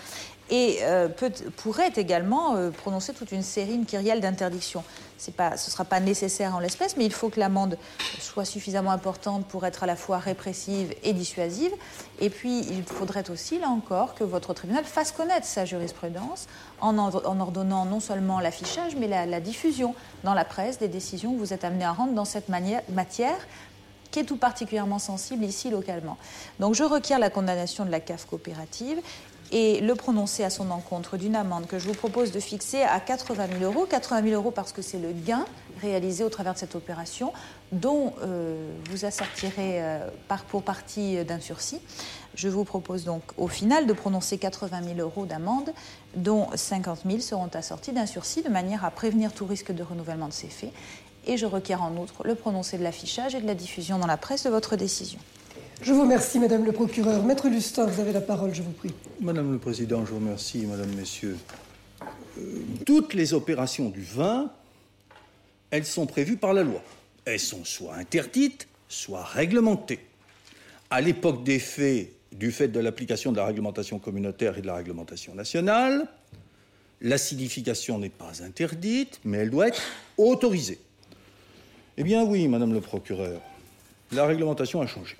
et 0.50 0.80
euh, 0.84 1.10
pourrait 1.58 1.94
également 1.96 2.56
euh, 2.56 2.70
prononcer 2.70 3.14
toute 3.14 3.32
une 3.32 3.42
série, 3.42 3.74
une 3.74 3.86
kyrielle 3.86 4.22
d'interdictions. 4.22 4.84
Ce 5.18 5.32
ne 5.32 5.58
sera 5.58 5.86
pas 5.86 6.00
nécessaire 6.00 6.56
en 6.56 6.60
l'espèce, 6.60 6.98
mais 6.98 7.06
il 7.06 7.14
faut 7.14 7.30
que 7.30 7.40
l'amende 7.40 7.78
soit 8.20 8.46
suffisamment 8.46 8.92
importante 8.92 9.46
pour 9.46 9.66
être 9.66 9.84
à 9.84 9.86
la 9.86 9.96
fois 9.96 10.18
répressive 10.18 10.94
et 11.04 11.14
dissuasive. 11.14 11.72
Et 12.20 12.30
puis, 12.30 12.60
il 12.60 12.84
faudrait 12.84 13.30
aussi, 13.30 13.60
là 13.60 13.70
encore, 13.70 14.16
que 14.16 14.24
votre 14.24 14.54
tribunal 14.54 14.84
fasse 14.84 15.12
connaître 15.12 15.46
sa 15.46 15.66
jurisprudence 15.66 16.48
en, 16.82 16.98
ordonnant 16.98 17.86
non 17.86 18.00
seulement 18.00 18.40
l'affichage, 18.40 18.96
mais 18.96 19.08
la, 19.08 19.40
diffusion 19.40 19.96
dans 20.24 20.34
la 20.34 20.46
presse 20.46 20.80
des 20.80 20.88
décisions 20.88 21.34
que 21.34 21.40
vous 21.40 21.54
êtes 21.54 21.64
amené 21.64 21.86
à 21.86 21.92
rendre 21.92 22.14
dans 22.14 22.26
cette 22.26 22.50
matière 22.50 23.38
qui 24.12 24.20
est 24.20 24.24
tout 24.24 24.38
particulièrement 24.38 25.00
sensible 25.00 25.44
ici 25.44 25.70
localement. 25.70 26.18
Donc 26.60 26.74
je 26.74 26.84
requiers 26.84 27.18
la 27.18 27.30
condamnation 27.30 27.86
de 27.86 27.92
la 27.92 28.00
CAF 28.00 28.26
coopérative 28.26 29.02
et 29.52 29.80
le 29.82 29.96
prononcer 29.96 30.44
à 30.44 30.50
son 30.50 30.72
encontre 30.72 31.18
d'une 31.18 31.36
amende 31.36 31.68
que 31.68 31.80
je 31.80 31.88
vous 31.88 31.94
propose 31.94 32.32
de 32.32 32.40
fixer 32.40 32.82
à 32.82 33.00
80 33.00 33.48
000 33.60 33.72
euros. 33.72 33.86
80 33.86 34.24
000 34.24 34.36
euros 34.36 34.52
parce 34.52 34.72
que 34.72 34.82
c'est 34.82 35.00
le 35.00 35.12
gain 35.12 35.46
réalisé 35.82 36.24
au 36.24 36.30
travers 36.30 36.54
de 36.54 36.60
cette 36.60 36.76
opération 36.76 37.34
dont 37.72 38.14
euh, 38.22 38.72
vous 38.90 39.06
assortirez 39.06 39.82
euh, 39.82 40.08
par, 40.28 40.44
pour 40.46 40.64
partie 40.64 41.24
d'un 41.26 41.40
sursis. 41.40 41.80
Je 42.36 42.50
vous 42.50 42.64
propose 42.64 43.06
donc 43.06 43.24
au 43.38 43.48
final 43.48 43.88
de 43.88 43.94
prononcer 43.94 44.38
80 44.38 44.84
000 44.96 45.00
euros 45.00 45.26
d'amende 45.26 45.72
dont 46.16 46.48
50 46.54 47.02
000 47.06 47.20
seront 47.20 47.50
assortis 47.54 47.92
d'un 47.92 48.06
sursis 48.06 48.42
de 48.42 48.50
manière 48.50 48.84
à 48.84 48.92
prévenir 48.92 49.34
tout 49.34 49.46
risque 49.46 49.72
de 49.72 49.84
renouvellement 49.84 50.28
de 50.28 50.34
ces 50.34 50.48
faits. 50.48 50.72
Et 51.28 51.38
je 51.38 51.46
requiers 51.46 51.76
en 51.76 51.96
outre 51.98 52.24
le 52.24 52.36
prononcé 52.36 52.78
de 52.78 52.84
l'affichage 52.84 53.36
et 53.36 53.42
de 53.42 53.48
la 53.48 53.56
diffusion 53.56 53.98
dans 53.98 54.08
la 54.08 54.18
presse 54.18 54.44
de 54.44 54.50
votre 54.50 54.76
décision. 54.76 55.20
Je 55.82 55.94
vous 55.94 56.02
remercie, 56.02 56.40
Madame 56.40 56.66
le 56.66 56.72
procureur. 56.72 57.24
Maître 57.24 57.50
Lustin, 57.50 57.86
vous 57.86 58.00
avez 58.00 58.14
la 58.14 58.22
parole, 58.22 58.54
je 58.54 58.62
vous 58.62 58.72
prie. 58.72 58.94
Madame 59.20 59.52
le 59.52 59.60
Président, 59.60 60.06
je 60.06 60.12
vous 60.12 60.20
remercie, 60.20 60.66
Madame, 60.66 60.94
Messieurs. 60.96 61.38
Euh, 62.38 62.42
toutes 62.86 63.14
les 63.14 63.34
opérations 63.34 63.90
du 63.90 64.02
vin, 64.02 64.52
elles 65.72 65.86
sont 65.86 66.06
prévues 66.06 66.38
par 66.38 66.54
la 66.54 66.64
loi. 66.64 66.82
Elles 67.26 67.40
sont 67.40 67.66
soit 67.66 67.96
interdites, 67.96 68.68
soit 68.88 69.24
réglementées. 69.24 70.00
À 70.90 71.02
l'époque 71.02 71.44
des 71.44 71.60
faits, 71.60 72.12
du 72.32 72.52
fait 72.52 72.68
de 72.68 72.80
l'application 72.80 73.32
de 73.32 73.38
la 73.38 73.46
réglementation 73.46 74.00
communautaire 74.00 74.58
et 74.58 74.62
de 74.62 74.68
la 74.68 74.76
réglementation 74.76 75.36
nationale, 75.36 76.08
l'acidification 77.02 78.00
n'est 78.00 78.10
pas 78.10 78.44
interdite, 78.44 79.20
mais 79.24 79.40
elle 79.40 79.50
doit 79.50 79.68
être 79.68 79.82
autorisée. 80.18 80.80
Eh 81.98 82.04
bien 82.04 82.24
oui, 82.24 82.48
Madame 82.48 82.74
le 82.74 82.82
procureur, 82.82 83.42
la 84.12 84.26
réglementation 84.26 84.82
a 84.82 84.88
changé. 84.88 85.16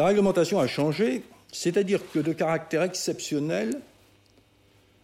La 0.00 0.06
réglementation 0.06 0.58
a 0.58 0.66
changé, 0.66 1.24
c'est-à-dire 1.52 2.00
que 2.10 2.20
de 2.20 2.32
caractère 2.32 2.84
exceptionnel, 2.84 3.82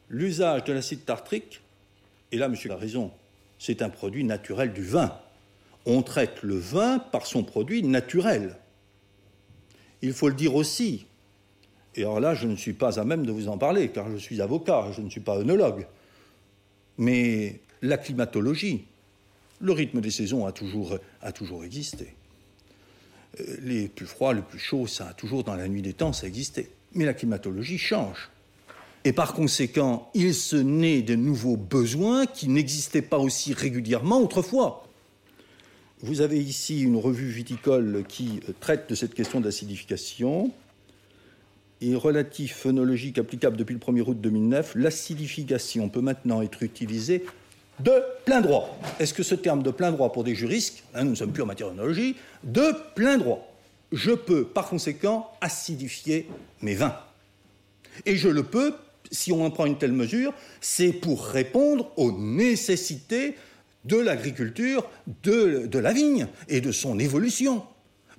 l'usage 0.08 0.64
de 0.64 0.72
l'acide 0.72 1.04
tartrique, 1.04 1.60
et 2.32 2.38
là, 2.38 2.48
monsieur 2.48 2.70
a 2.70 2.76
raison, 2.76 3.10
c'est 3.58 3.82
un 3.82 3.90
produit 3.90 4.24
naturel 4.24 4.72
du 4.72 4.82
vin. 4.82 5.12
On 5.84 6.00
traite 6.00 6.42
le 6.42 6.56
vin 6.56 6.98
par 6.98 7.26
son 7.26 7.44
produit 7.44 7.82
naturel. 7.82 8.56
Il 10.00 10.14
faut 10.14 10.28
le 10.28 10.34
dire 10.34 10.54
aussi, 10.54 11.04
et 11.94 12.00
alors 12.00 12.18
là, 12.18 12.34
je 12.34 12.46
ne 12.46 12.56
suis 12.56 12.72
pas 12.72 12.98
à 12.98 13.04
même 13.04 13.26
de 13.26 13.32
vous 13.32 13.48
en 13.48 13.58
parler, 13.58 13.90
car 13.90 14.10
je 14.10 14.16
suis 14.16 14.40
avocat, 14.40 14.92
je 14.92 15.02
ne 15.02 15.10
suis 15.10 15.20
pas 15.20 15.36
œnologue, 15.36 15.86
mais 16.96 17.60
la 17.82 17.98
climatologie, 17.98 18.86
le 19.60 19.72
rythme 19.72 20.00
des 20.00 20.10
saisons 20.10 20.46
a 20.46 20.52
toujours, 20.52 20.96
a 21.20 21.32
toujours 21.32 21.64
existé. 21.64 22.14
Euh, 23.40 23.56
les 23.62 23.88
plus 23.88 24.06
froids, 24.06 24.32
le 24.32 24.42
plus 24.42 24.58
chaud, 24.58 24.86
ça 24.86 25.08
a 25.08 25.12
toujours 25.12 25.44
dans 25.44 25.54
la 25.54 25.68
nuit 25.68 25.82
des 25.82 25.92
temps, 25.92 26.12
ça 26.12 26.26
existait. 26.26 26.70
Mais 26.94 27.04
la 27.04 27.14
climatologie 27.14 27.78
change. 27.78 28.30
Et 29.04 29.12
par 29.12 29.34
conséquent, 29.34 30.10
il 30.14 30.34
se 30.34 30.56
naît 30.56 31.02
de 31.02 31.14
nouveaux 31.14 31.56
besoins 31.56 32.26
qui 32.26 32.48
n'existaient 32.48 33.02
pas 33.02 33.18
aussi 33.18 33.52
régulièrement 33.52 34.20
autrefois. 34.20 34.88
Vous 36.00 36.20
avez 36.20 36.38
ici 36.38 36.82
une 36.82 36.96
revue 36.96 37.28
viticole 37.28 38.04
qui 38.08 38.40
euh, 38.48 38.52
traite 38.58 38.88
de 38.88 38.94
cette 38.94 39.14
question 39.14 39.40
d'acidification. 39.40 40.52
Et 41.82 41.94
relatif 41.94 42.56
phonologique 42.56 43.18
applicable 43.18 43.56
depuis 43.58 43.74
le 43.74 43.78
1er 43.78 44.00
août 44.00 44.18
2009, 44.18 44.76
l'acidification 44.76 45.90
peut 45.90 46.00
maintenant 46.00 46.40
être 46.40 46.62
utilisée 46.62 47.24
de 47.80 47.92
plein 48.24 48.40
droit. 48.40 48.78
Est-ce 48.98 49.14
que 49.14 49.22
ce 49.22 49.34
terme 49.34 49.62
de 49.62 49.70
plein 49.70 49.92
droit 49.92 50.12
pour 50.12 50.24
des 50.24 50.34
juristes, 50.34 50.82
hein, 50.94 51.04
nous 51.04 51.10
ne 51.10 51.14
sommes 51.16 51.32
plus 51.32 51.42
en 51.42 51.46
matière 51.46 51.70
d'onologie, 51.70 52.16
de 52.44 52.74
plein 52.94 53.18
droit? 53.18 53.46
Je 53.92 54.12
peux 54.12 54.44
par 54.44 54.68
conséquent 54.68 55.30
acidifier 55.40 56.28
mes 56.62 56.74
vins. 56.74 56.96
Et 58.04 58.16
je 58.16 58.28
le 58.28 58.42
peux, 58.42 58.74
si 59.10 59.32
on 59.32 59.44
en 59.44 59.50
prend 59.50 59.66
une 59.66 59.78
telle 59.78 59.92
mesure, 59.92 60.32
c'est 60.60 60.92
pour 60.92 61.24
répondre 61.24 61.92
aux 61.96 62.12
nécessités 62.12 63.36
de 63.84 63.96
l'agriculture, 63.96 64.88
de 65.22 65.78
la 65.78 65.92
vigne 65.92 66.26
et 66.48 66.60
de 66.60 66.72
son 66.72 66.98
évolution. 66.98 67.62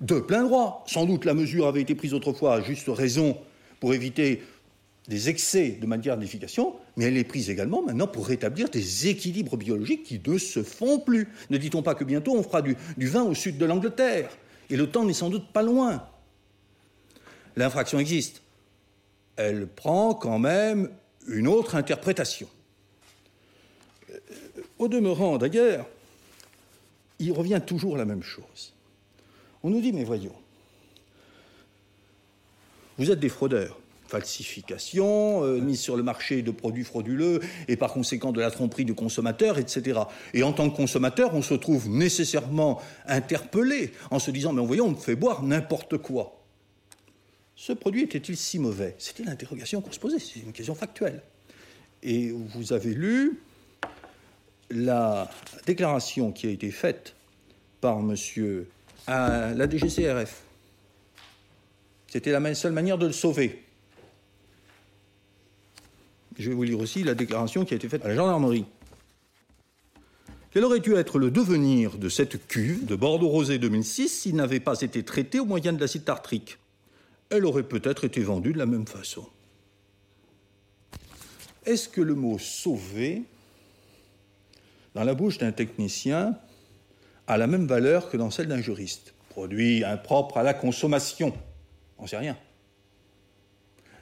De 0.00 0.20
plein 0.20 0.44
droit. 0.44 0.84
Sans 0.86 1.04
doute 1.04 1.24
la 1.24 1.34
mesure 1.34 1.66
avait 1.66 1.82
été 1.82 1.94
prise 1.94 2.14
autrefois 2.14 2.54
à 2.54 2.60
juste 2.60 2.88
raison 2.88 3.36
pour 3.80 3.94
éviter 3.94 4.42
des 5.08 5.30
excès 5.30 5.70
de 5.70 5.86
maniérification, 5.86 6.76
mais 6.96 7.06
elle 7.06 7.16
est 7.16 7.24
prise 7.24 7.48
également 7.48 7.82
maintenant 7.82 8.06
pour 8.06 8.26
rétablir 8.26 8.68
des 8.68 9.08
équilibres 9.08 9.56
biologiques 9.56 10.04
qui 10.04 10.20
ne 10.24 10.38
se 10.38 10.62
font 10.62 11.00
plus. 11.00 11.28
Ne 11.48 11.56
dit-on 11.56 11.82
pas 11.82 11.94
que 11.94 12.04
bientôt 12.04 12.36
on 12.36 12.42
fera 12.42 12.60
du, 12.60 12.76
vin 12.98 13.22
au 13.22 13.34
sud 13.34 13.56
de 13.56 13.64
l'Angleterre 13.64 14.30
Et 14.68 14.76
le 14.76 14.90
temps 14.90 15.04
n'est 15.04 15.14
sans 15.14 15.30
doute 15.30 15.50
pas 15.50 15.62
loin. 15.62 16.06
L'infraction 17.56 17.98
existe. 17.98 18.42
Elle 19.36 19.66
prend 19.66 20.14
quand 20.14 20.38
même 20.38 20.90
une 21.26 21.48
autre 21.48 21.74
interprétation. 21.74 22.48
Euh, 24.10 24.18
au 24.78 24.88
demeurant, 24.88 25.38
d'ailleurs, 25.38 25.86
il 27.18 27.32
revient 27.32 27.62
toujours 27.64 27.96
la 27.96 28.04
même 28.04 28.22
chose. 28.22 28.74
On 29.62 29.70
nous 29.70 29.80
dit, 29.80 29.92
mais 29.92 30.04
voyons, 30.04 30.34
vous 32.98 33.10
êtes 33.10 33.20
des 33.20 33.28
fraudeurs 33.28 33.78
falsification, 34.08 35.44
euh, 35.44 35.60
mise 35.60 35.80
sur 35.80 35.96
le 35.96 36.02
marché 36.02 36.42
de 36.42 36.50
produits 36.50 36.84
frauduleux 36.84 37.40
et 37.68 37.76
par 37.76 37.92
conséquent 37.92 38.32
de 38.32 38.40
la 38.40 38.50
tromperie 38.50 38.84
du 38.84 38.94
consommateur, 38.94 39.58
etc. 39.58 40.00
Et 40.34 40.42
en 40.42 40.52
tant 40.52 40.68
que 40.70 40.76
consommateur, 40.76 41.34
on 41.34 41.42
se 41.42 41.54
trouve 41.54 41.88
nécessairement 41.88 42.80
interpellé 43.06 43.92
en 44.10 44.18
se 44.18 44.30
disant, 44.30 44.52
mais 44.52 44.64
voyons, 44.64 44.86
on 44.86 44.90
me 44.90 44.96
fait 44.96 45.16
boire 45.16 45.42
n'importe 45.42 45.98
quoi. 45.98 46.42
Ce 47.54 47.72
produit 47.72 48.02
était-il 48.02 48.36
si 48.36 48.58
mauvais? 48.58 48.94
C'était 48.98 49.24
l'interrogation 49.24 49.80
qu'on 49.80 49.92
se 49.92 50.00
posait, 50.00 50.18
c'est 50.18 50.40
une 50.40 50.52
question 50.52 50.74
factuelle. 50.74 51.22
Et 52.02 52.30
vous 52.30 52.72
avez 52.72 52.94
lu 52.94 53.40
la 54.70 55.30
déclaration 55.66 56.32
qui 56.32 56.46
a 56.46 56.50
été 56.50 56.70
faite 56.70 57.14
par 57.80 58.00
monsieur 58.00 58.68
à 59.06 59.52
la 59.54 59.68
DGCRF. 59.68 60.42
C'était 62.06 62.30
la 62.30 62.54
seule 62.54 62.72
manière 62.72 62.96
de 62.96 63.06
le 63.06 63.12
sauver. 63.12 63.64
Je 66.38 66.48
vais 66.48 66.54
vous 66.54 66.62
lire 66.62 66.78
aussi 66.78 67.02
la 67.02 67.14
déclaration 67.14 67.64
qui 67.64 67.74
a 67.74 67.76
été 67.76 67.88
faite 67.88 68.04
à 68.04 68.08
la 68.08 68.14
gendarmerie. 68.14 68.64
Quel 70.52 70.64
aurait 70.64 70.80
dû 70.80 70.94
être 70.94 71.18
le 71.18 71.30
devenir 71.30 71.98
de 71.98 72.08
cette 72.08 72.46
cuve 72.46 72.86
de 72.86 72.94
Bordeaux 72.94 73.28
Rosé 73.28 73.58
2006 73.58 74.08
s'il 74.08 74.36
n'avait 74.36 74.60
pas 74.60 74.80
été 74.80 75.02
traité 75.02 75.40
au 75.40 75.44
moyen 75.44 75.72
de 75.72 75.80
l'acide 75.80 76.04
tartrique? 76.04 76.58
Elle 77.30 77.44
aurait 77.44 77.64
peut-être 77.64 78.04
été 78.04 78.22
vendue 78.22 78.52
de 78.52 78.58
la 78.58 78.66
même 78.66 78.86
façon. 78.86 79.26
Est-ce 81.66 81.88
que 81.88 82.00
le 82.00 82.14
mot 82.14 82.38
sauver, 82.38 83.24
dans 84.94 85.04
la 85.04 85.14
bouche 85.14 85.36
d'un 85.38 85.52
technicien, 85.52 86.38
a 87.26 87.36
la 87.36 87.46
même 87.46 87.66
valeur 87.66 88.08
que 88.08 88.16
dans 88.16 88.30
celle 88.30 88.46
d'un 88.46 88.62
juriste? 88.62 89.12
Produit 89.28 89.84
impropre 89.84 90.38
à 90.38 90.42
la 90.42 90.54
consommation 90.54 91.34
On 91.98 92.04
ne 92.04 92.08
sait 92.08 92.16
rien. 92.16 92.38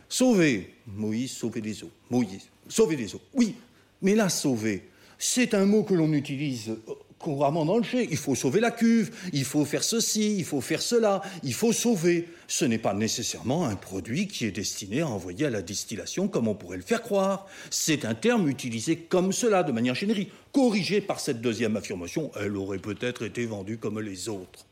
Sauver, 0.09 0.75
Moïse, 0.87 1.33
sauver 1.33 1.61
des 1.61 1.83
eaux. 1.83 1.91
Moïse, 2.11 2.49
sauver 2.69 2.97
des 2.97 3.15
eaux. 3.15 3.21
Oui, 3.35 3.57
mais 4.03 4.15
là, 4.15 4.29
sauver, 4.29 4.89
c'est 5.19 5.55
un 5.55 5.67
mot 5.67 5.83
que 5.83 5.95
l'on 5.95 6.13
utilise 6.13 6.71
euh, 6.71 6.95
couramment 7.19 7.65
dans 7.65 7.79
le 7.79 7.83
jet. 7.83 8.07
Il 8.11 8.17
faut 8.17 8.35
sauver 8.35 8.61
la 8.61 8.71
cuve, 8.71 9.11
il 9.33 9.45
faut 9.45 9.65
faire 9.65 9.83
ceci, 9.83 10.37
il 10.37 10.45
faut 10.45 10.61
faire 10.61 10.83
cela, 10.83 11.23
il 11.43 11.55
faut 11.55 11.73
sauver. 11.73 12.29
Ce 12.47 12.65
n'est 12.65 12.79
pas 12.79 12.95
nécessairement 12.95 13.67
un 13.67 13.77
produit 13.77 14.29
qui 14.29 14.45
est 14.45 14.51
destiné 14.51 15.01
à 15.01 15.09
envoyer 15.09 15.47
à 15.47 15.51
la 15.51 15.63
distillation 15.63 16.29
comme 16.29 16.47
on 16.49 16.55
pourrait 16.55 16.77
le 16.77 16.83
faire 16.83 17.03
croire. 17.03 17.47
C'est 17.71 18.05
un 18.05 18.15
terme 18.15 18.49
utilisé 18.49 18.97
comme 18.97 19.33
cela, 19.33 19.63
de 19.63 19.73
manière 19.73 19.95
générique. 19.95 20.31
Corrigé 20.53 21.01
par 21.01 21.21
cette 21.21 21.41
deuxième 21.41 21.77
affirmation, 21.77 22.31
elle 22.39 22.57
aurait 22.57 22.79
peut-être 22.79 23.25
été 23.25 23.47
vendue 23.47 23.79
comme 23.79 24.01
les 24.01 24.29
autres. 24.29 24.67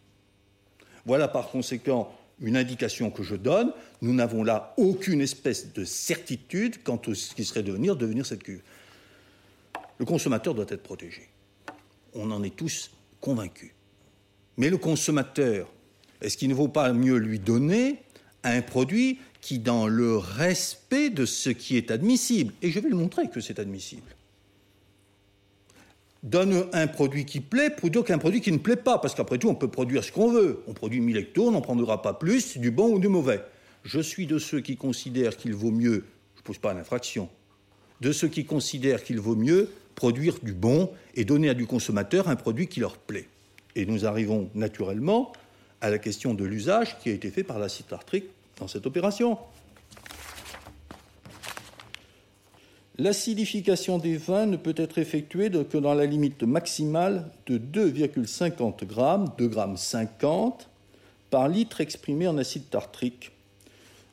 Voilà 1.06 1.28
par 1.28 1.50
conséquent 1.50 2.14
une 2.40 2.56
indication 2.56 3.10
que 3.10 3.22
je 3.22 3.36
donne. 3.36 3.72
Nous 4.02 4.12
n'avons 4.12 4.42
là 4.42 4.74
aucune 4.76 5.20
espèce 5.20 5.72
de 5.72 5.84
certitude 5.84 6.82
quant 6.82 7.00
à 7.06 7.14
ce 7.14 7.34
qui 7.34 7.44
serait 7.44 7.62
devenir, 7.62 7.96
devenir 7.96 8.26
cette 8.26 8.42
cuve. 8.42 8.62
Le 9.98 10.04
consommateur 10.04 10.54
doit 10.54 10.66
être 10.68 10.82
protégé. 10.82 11.28
On 12.14 12.30
en 12.30 12.42
est 12.42 12.54
tous 12.54 12.90
convaincus. 13.20 13.72
Mais 14.56 14.70
le 14.70 14.78
consommateur, 14.78 15.72
est-ce 16.20 16.36
qu'il 16.36 16.48
ne 16.48 16.54
vaut 16.54 16.68
pas 16.68 16.92
mieux 16.92 17.16
lui 17.16 17.38
donner 17.38 18.02
un 18.42 18.62
produit 18.62 19.18
qui, 19.40 19.58
dans 19.58 19.86
le 19.86 20.16
respect 20.16 21.10
de 21.10 21.26
ce 21.26 21.50
qui 21.50 21.76
est 21.76 21.90
admissible, 21.90 22.52
et 22.62 22.70
je 22.70 22.80
vais 22.80 22.88
le 22.88 22.96
montrer 22.96 23.28
que 23.28 23.40
c'est 23.40 23.58
admissible, 23.58 24.14
donne 26.24 26.66
un 26.72 26.86
produit 26.86 27.26
qui 27.26 27.40
plaît 27.40 27.70
plutôt 27.70 28.02
qu'un 28.02 28.18
produit 28.18 28.40
qui 28.40 28.50
ne 28.50 28.58
plaît 28.58 28.76
pas, 28.76 28.98
parce 28.98 29.14
qu'après 29.14 29.38
tout, 29.38 29.48
on 29.48 29.54
peut 29.54 29.68
produire 29.68 30.02
ce 30.02 30.10
qu'on 30.10 30.32
veut. 30.32 30.62
On 30.66 30.72
produit 30.72 31.00
1000 31.00 31.16
hectares, 31.18 31.44
on 31.44 31.50
n'en 31.52 31.60
prendra 31.60 32.02
pas 32.02 32.14
plus, 32.14 32.58
du 32.58 32.70
bon 32.70 32.94
ou 32.94 32.98
du 32.98 33.08
mauvais. 33.08 33.42
Je 33.84 34.00
suis 34.00 34.26
de 34.26 34.38
ceux 34.38 34.60
qui 34.60 34.76
considèrent 34.76 35.36
qu'il 35.36 35.54
vaut 35.54 35.70
mieux, 35.70 36.04
je 36.34 36.40
ne 36.40 36.44
pose 36.44 36.58
pas 36.58 36.72
l'infraction, 36.72 37.28
de 38.00 38.10
ceux 38.10 38.28
qui 38.28 38.46
considèrent 38.46 39.04
qu'il 39.04 39.20
vaut 39.20 39.36
mieux 39.36 39.70
produire 39.94 40.38
du 40.42 40.54
bon 40.54 40.90
et 41.14 41.24
donner 41.24 41.50
à 41.50 41.54
du 41.54 41.66
consommateur 41.66 42.28
un 42.28 42.36
produit 42.36 42.66
qui 42.66 42.80
leur 42.80 42.96
plaît. 42.96 43.28
Et 43.76 43.84
nous 43.84 44.06
arrivons 44.06 44.50
naturellement 44.54 45.32
à 45.82 45.90
la 45.90 45.98
question 45.98 46.32
de 46.32 46.44
l'usage 46.44 46.98
qui 47.00 47.10
a 47.10 47.12
été 47.12 47.30
fait 47.30 47.44
par 47.44 47.58
l'acide 47.58 47.86
tartrique 47.86 48.24
dans 48.58 48.66
cette 48.66 48.86
opération. 48.86 49.38
L'acidification 52.96 53.98
des 53.98 54.16
vins 54.16 54.46
ne 54.46 54.56
peut 54.56 54.74
être 54.76 54.98
effectuée 54.98 55.50
que 55.50 55.78
dans 55.78 55.94
la 55.94 56.06
limite 56.06 56.44
maximale 56.44 57.28
de 57.46 57.58
2,50 57.58 57.90
g, 57.90 59.32
2 59.36 59.50
g 59.50 59.60
50 59.76 60.68
par 61.30 61.48
litre 61.48 61.80
exprimé 61.80 62.28
en 62.28 62.38
acide 62.38 62.70
tartrique, 62.70 63.32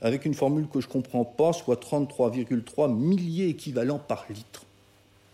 avec 0.01 0.25
une 0.25 0.33
formule 0.33 0.67
que 0.67 0.81
je 0.81 0.87
ne 0.87 0.91
comprends 0.93 1.25
pas, 1.25 1.53
soit 1.53 1.79
33,3 1.79 2.91
milliers 2.91 3.49
équivalents 3.49 3.99
par 3.99 4.25
litre. 4.29 4.63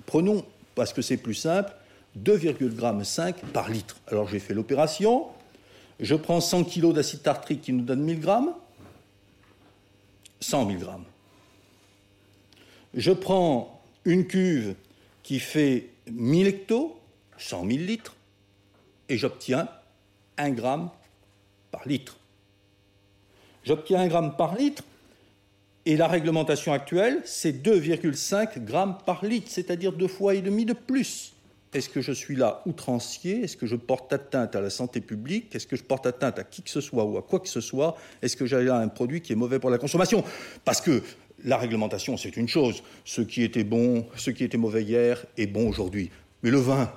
Prenons, 0.06 0.44
parce 0.76 0.92
que 0.92 1.02
c'est 1.02 1.16
plus 1.16 1.36
simple, 1.36 1.74
2,5 2.22 3.28
g 3.28 3.34
par 3.54 3.70
litre. 3.70 3.96
Alors 4.08 4.28
j'ai 4.28 4.40
fait 4.40 4.54
l'opération, 4.54 5.28
je 6.02 6.16
prends 6.16 6.42
100 6.42 6.66
kg 6.66 6.92
d'acide 6.92 7.22
tartrique 7.24 7.62
qui 7.62 7.72
nous 7.72 7.86
donne 7.86 8.02
1000 8.02 8.22
g, 8.22 8.30
100 10.42 10.68
000 10.68 10.80
g. 10.80 10.86
Je 12.94 13.12
prends 13.12 13.82
une 14.06 14.26
cuve 14.26 14.76
qui 15.24 15.40
fait 15.40 15.90
1000 16.10 16.48
hectos, 16.48 17.00
100 17.38 17.68
000 17.68 17.80
litres, 17.80 18.16
et 19.10 19.18
j'obtiens 19.18 19.68
1 20.38 20.56
g 20.56 20.62
par 21.72 21.88
litre. 21.88 22.18
J'obtiens 23.64 24.02
1 24.02 24.10
g 24.10 24.30
par 24.38 24.56
litre, 24.56 24.84
et 25.86 25.96
la 25.96 26.08
réglementation 26.08 26.74
actuelle, 26.74 27.22
c'est 27.26 27.54
2,5 27.54 28.64
grammes 28.64 28.98
par 29.06 29.24
litre, 29.24 29.48
c'est-à-dire 29.50 29.94
deux 29.94 30.08
fois 30.08 30.36
et 30.36 30.42
demi 30.42 30.66
de 30.66 30.74
plus. 30.74 31.34
Est-ce 31.74 31.90
que 31.90 32.02
je 32.02 32.12
suis 32.12 32.36
là 32.36 32.62
outrancier? 32.66 33.44
Est-ce 33.44 33.58
que 33.58 33.66
je 33.66 33.76
porte 33.76 34.12
atteinte 34.14 34.56
à 34.56 34.62
la 34.62 34.70
santé 34.70 35.02
publique? 35.02 35.54
Est-ce 35.54 35.68
que 35.68 35.76
je 35.76 35.84
porte 35.84 36.06
atteinte 36.06 36.40
à 36.40 36.44
qui 36.44 36.62
que 36.62 36.70
ce 36.70 36.82
soit 36.82 37.04
ou 37.04 37.18
à 37.18 37.22
quoi 37.22 37.40
que 37.40 37.50
ce 37.50 37.62
soit? 37.62 37.98
Est-ce 38.22 38.36
que 38.38 38.46
j'ai 38.46 38.64
là 38.64 38.78
un 38.78 38.88
produit 38.88 39.22
qui 39.22 39.34
est 39.34 39.36
mauvais 39.36 39.60
pour 39.60 39.70
la 39.70 39.78
consommation? 39.78 40.24
Parce 40.64 40.82
que 40.82 41.04
la 41.44 41.58
réglementation, 41.58 42.18
c'est 42.18 42.38
une 42.38 42.48
chose. 42.48 42.84
Ce 43.06 43.22
qui 43.22 43.44
était 43.44 43.64
bon, 43.64 44.06
ce 44.16 44.32
qui 44.32 44.44
était 44.44 44.58
mauvais 44.58 44.84
hier 44.84 45.26
est 45.38 45.48
bon 45.48 45.70
aujourd'hui. 45.70 46.10
Mais 46.44 46.52
le 46.52 46.60
vin, 46.60 46.92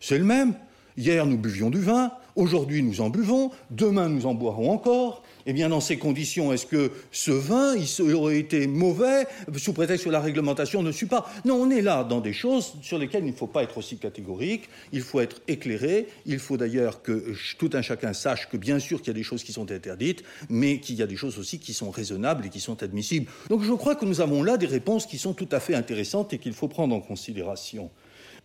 c'est 0.00 0.18
le 0.18 0.24
même. 0.24 0.54
Hier, 0.96 1.26
nous 1.26 1.38
buvions 1.38 1.70
du 1.70 1.80
vin. 1.80 2.12
Aujourd'hui, 2.36 2.82
nous 2.82 3.00
en 3.00 3.10
buvons. 3.10 3.52
Demain, 3.70 4.08
nous 4.08 4.26
en 4.26 4.34
boirons 4.34 4.72
encore. 4.72 5.22
Eh 5.46 5.52
bien, 5.52 5.68
dans 5.68 5.80
ces 5.80 5.98
conditions, 5.98 6.52
est-ce 6.52 6.66
que 6.66 6.90
ce 7.12 7.30
vin, 7.30 7.76
il 7.76 8.14
aurait 8.14 8.38
été 8.38 8.66
mauvais 8.66 9.26
sous 9.56 9.72
prétexte 9.72 10.06
que 10.06 10.10
la 10.10 10.20
réglementation 10.20 10.82
ne 10.82 10.90
suit 10.90 11.06
pas? 11.06 11.30
Non, 11.44 11.56
on 11.56 11.70
est 11.70 11.82
là 11.82 12.02
dans 12.02 12.20
des 12.20 12.32
choses 12.32 12.74
sur 12.82 12.98
lesquelles 12.98 13.24
il 13.24 13.30
ne 13.30 13.36
faut 13.36 13.46
pas 13.46 13.62
être 13.62 13.78
aussi 13.78 13.98
catégorique, 13.98 14.68
il 14.92 15.02
faut 15.02 15.20
être 15.20 15.42
éclairé, 15.46 16.08
il 16.26 16.38
faut 16.40 16.56
d'ailleurs 16.56 17.02
que 17.02 17.34
tout 17.58 17.70
un 17.74 17.82
chacun 17.82 18.12
sache 18.12 18.48
que 18.48 18.56
bien 18.56 18.80
sûr 18.80 18.98
qu'il 18.98 19.08
y 19.08 19.10
a 19.10 19.14
des 19.14 19.22
choses 19.22 19.44
qui 19.44 19.52
sont 19.52 19.70
interdites, 19.70 20.24
mais 20.48 20.80
qu'il 20.80 20.96
y 20.96 21.02
a 21.02 21.06
des 21.06 21.16
choses 21.16 21.38
aussi 21.38 21.60
qui 21.60 21.72
sont 21.72 21.90
raisonnables 21.90 22.46
et 22.46 22.48
qui 22.48 22.60
sont 22.60 22.82
admissibles. 22.82 23.30
Donc 23.48 23.62
je 23.62 23.72
crois 23.72 23.94
que 23.94 24.06
nous 24.06 24.20
avons 24.20 24.42
là 24.42 24.56
des 24.56 24.66
réponses 24.66 25.06
qui 25.06 25.18
sont 25.18 25.34
tout 25.34 25.48
à 25.52 25.60
fait 25.60 25.74
intéressantes 25.74 26.32
et 26.32 26.38
qu'il 26.38 26.54
faut 26.54 26.68
prendre 26.68 26.96
en 26.96 27.00
considération. 27.00 27.90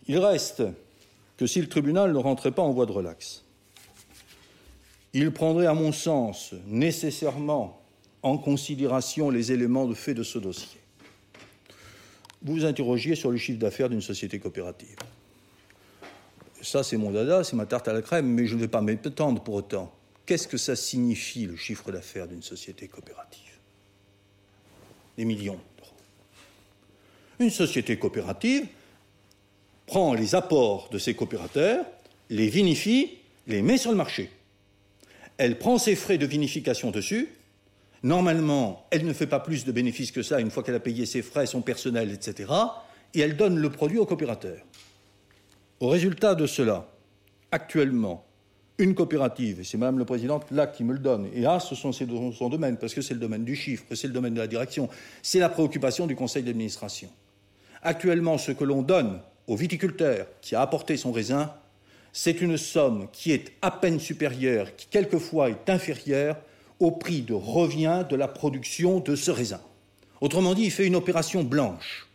Il 0.07 0.19
reste 0.19 0.63
que 1.37 1.47
si 1.47 1.59
le 1.61 1.67
tribunal 1.67 2.11
ne 2.11 2.17
rentrait 2.17 2.51
pas 2.51 2.61
en 2.61 2.71
voie 2.71 2.85
de 2.85 2.91
relax, 2.91 3.45
il 5.13 5.31
prendrait, 5.31 5.65
à 5.65 5.73
mon 5.73 5.91
sens, 5.91 6.53
nécessairement 6.67 7.81
en 8.21 8.37
considération 8.37 9.29
les 9.29 9.51
éléments 9.51 9.87
de 9.87 9.93
fait 9.93 10.13
de 10.13 10.23
ce 10.23 10.37
dossier. 10.37 10.79
Vous 12.41 12.53
vous 12.53 12.65
interrogiez 12.65 13.15
sur 13.15 13.31
le 13.31 13.37
chiffre 13.37 13.59
d'affaires 13.59 13.89
d'une 13.89 14.01
société 14.01 14.39
coopérative. 14.39 14.95
Ça, 16.61 16.83
c'est 16.83 16.97
mon 16.97 17.11
dada, 17.11 17.43
c'est 17.43 17.55
ma 17.55 17.65
tarte 17.65 17.87
à 17.87 17.93
la 17.93 18.01
crème, 18.01 18.27
mais 18.27 18.45
je 18.45 18.55
ne 18.55 18.61
vais 18.61 18.67
pas 18.67 18.81
m'étendre 18.81 19.41
pour 19.41 19.55
autant. 19.55 19.93
Qu'est-ce 20.25 20.47
que 20.47 20.57
ça 20.57 20.75
signifie, 20.75 21.45
le 21.45 21.55
chiffre 21.55 21.91
d'affaires 21.91 22.27
d'une 22.27 22.43
société 22.43 22.87
coopérative? 22.87 23.57
Des 25.17 25.25
millions 25.25 25.59
d'euros. 25.77 25.93
Une 27.39 27.49
société 27.49 27.97
coopérative 27.97 28.67
prend 29.85 30.13
les 30.13 30.35
apports 30.35 30.89
de 30.89 30.97
ses 30.97 31.15
coopérateurs, 31.15 31.85
les 32.29 32.47
vinifie, 32.47 33.17
les 33.47 33.61
met 33.61 33.77
sur 33.77 33.91
le 33.91 33.97
marché 33.97 34.29
elle 35.39 35.57
prend 35.57 35.77
ses 35.77 35.95
frais 35.95 36.17
de 36.17 36.25
vinification 36.25 36.91
dessus. 36.91 37.29
Normalement, 38.03 38.85
elle 38.91 39.05
ne 39.05 39.13
fait 39.13 39.25
pas 39.25 39.39
plus 39.39 39.63
de 39.63 39.71
bénéfices 39.71 40.11
que 40.11 40.21
ça 40.21 40.41
une 40.41 40.51
fois 40.51 40.63
qu'elle 40.63 40.75
a 40.75 40.81
payé 40.81 41.05
ses 41.05 41.21
frais, 41.21 41.45
son 41.45 41.61
personnel, 41.61 42.11
etc. 42.11 42.51
Et 43.13 43.21
elle 43.21 43.37
donne 43.37 43.57
le 43.57 43.69
produit 43.69 43.97
au 43.97 44.05
coopérateur. 44.05 44.57
Au 45.79 45.87
résultat 45.87 46.35
de 46.35 46.45
cela, 46.45 46.89
actuellement, 47.51 48.25
une 48.77 48.93
coopérative, 48.93 49.61
et 49.61 49.63
c'est 49.63 49.77
Madame 49.77 49.97
le 49.97 50.05
Président 50.05 50.41
là 50.51 50.67
qui 50.67 50.83
me 50.83 50.91
le 50.91 50.99
donne, 50.99 51.29
et 51.33 51.45
ah, 51.45 51.59
ce 51.61 51.73
sont 51.73 51.93
son 51.93 52.49
domaine, 52.49 52.77
parce 52.77 52.93
que 52.93 53.01
c'est 53.01 53.13
le 53.13 53.19
domaine 53.21 53.45
du 53.45 53.55
chiffre, 53.55 53.85
c'est 53.95 54.07
le 54.07 54.13
domaine 54.13 54.33
de 54.33 54.39
la 54.39 54.47
direction, 54.47 54.89
c'est 55.21 55.39
la 55.39 55.49
préoccupation 55.49 56.05
du 56.05 56.17
conseil 56.17 56.43
d'administration. 56.43 57.09
Actuellement, 57.81 58.37
ce 58.37 58.51
que 58.51 58.65
l'on 58.65 58.81
donne 58.81 59.21
au 59.47 59.55
viticulteur 59.55 60.27
qui 60.41 60.55
a 60.55 60.61
apporté 60.61 60.97
son 60.97 61.13
raisin, 61.13 61.53
c'est 62.13 62.41
une 62.41 62.57
somme 62.57 63.07
qui 63.11 63.31
est 63.31 63.51
à 63.61 63.71
peine 63.71 63.99
supérieure, 63.99 64.75
qui 64.75 64.87
quelquefois 64.87 65.49
est 65.49 65.69
inférieure 65.69 66.37
au 66.79 66.91
prix 66.91 67.21
de 67.21 67.33
revient 67.33 68.05
de 68.09 68.15
la 68.15 68.27
production 68.27 68.99
de 68.99 69.15
ce 69.15 69.31
raisin. 69.31 69.61
Autrement 70.21 70.53
dit, 70.53 70.63
il 70.63 70.71
fait 70.71 70.87
une 70.87 70.95
opération 70.95 71.43
blanche. 71.43 72.07